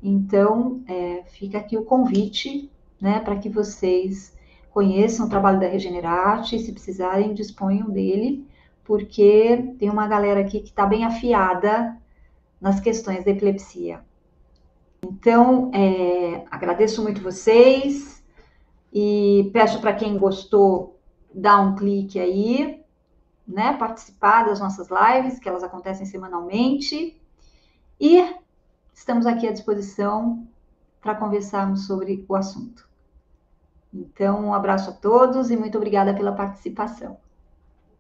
[0.03, 2.70] Então, é, fica aqui o convite,
[3.01, 4.34] né, para que vocês
[4.70, 8.47] conheçam o trabalho da Regenerate se precisarem, disponham dele
[8.84, 11.97] porque tem uma galera aqui que está bem afiada
[12.61, 14.05] nas questões da epilepsia.
[15.03, 18.22] Então, é, agradeço muito vocês
[18.92, 21.01] e peço para quem gostou
[21.34, 22.82] dar um clique aí,
[23.47, 27.20] né, participar das nossas lives, que elas acontecem semanalmente.
[27.99, 28.34] E
[28.95, 30.47] estamos aqui à disposição
[31.05, 32.89] para conversarmos sobre o assunto.
[33.93, 37.19] Então, um abraço a todos e muito obrigada pela participação.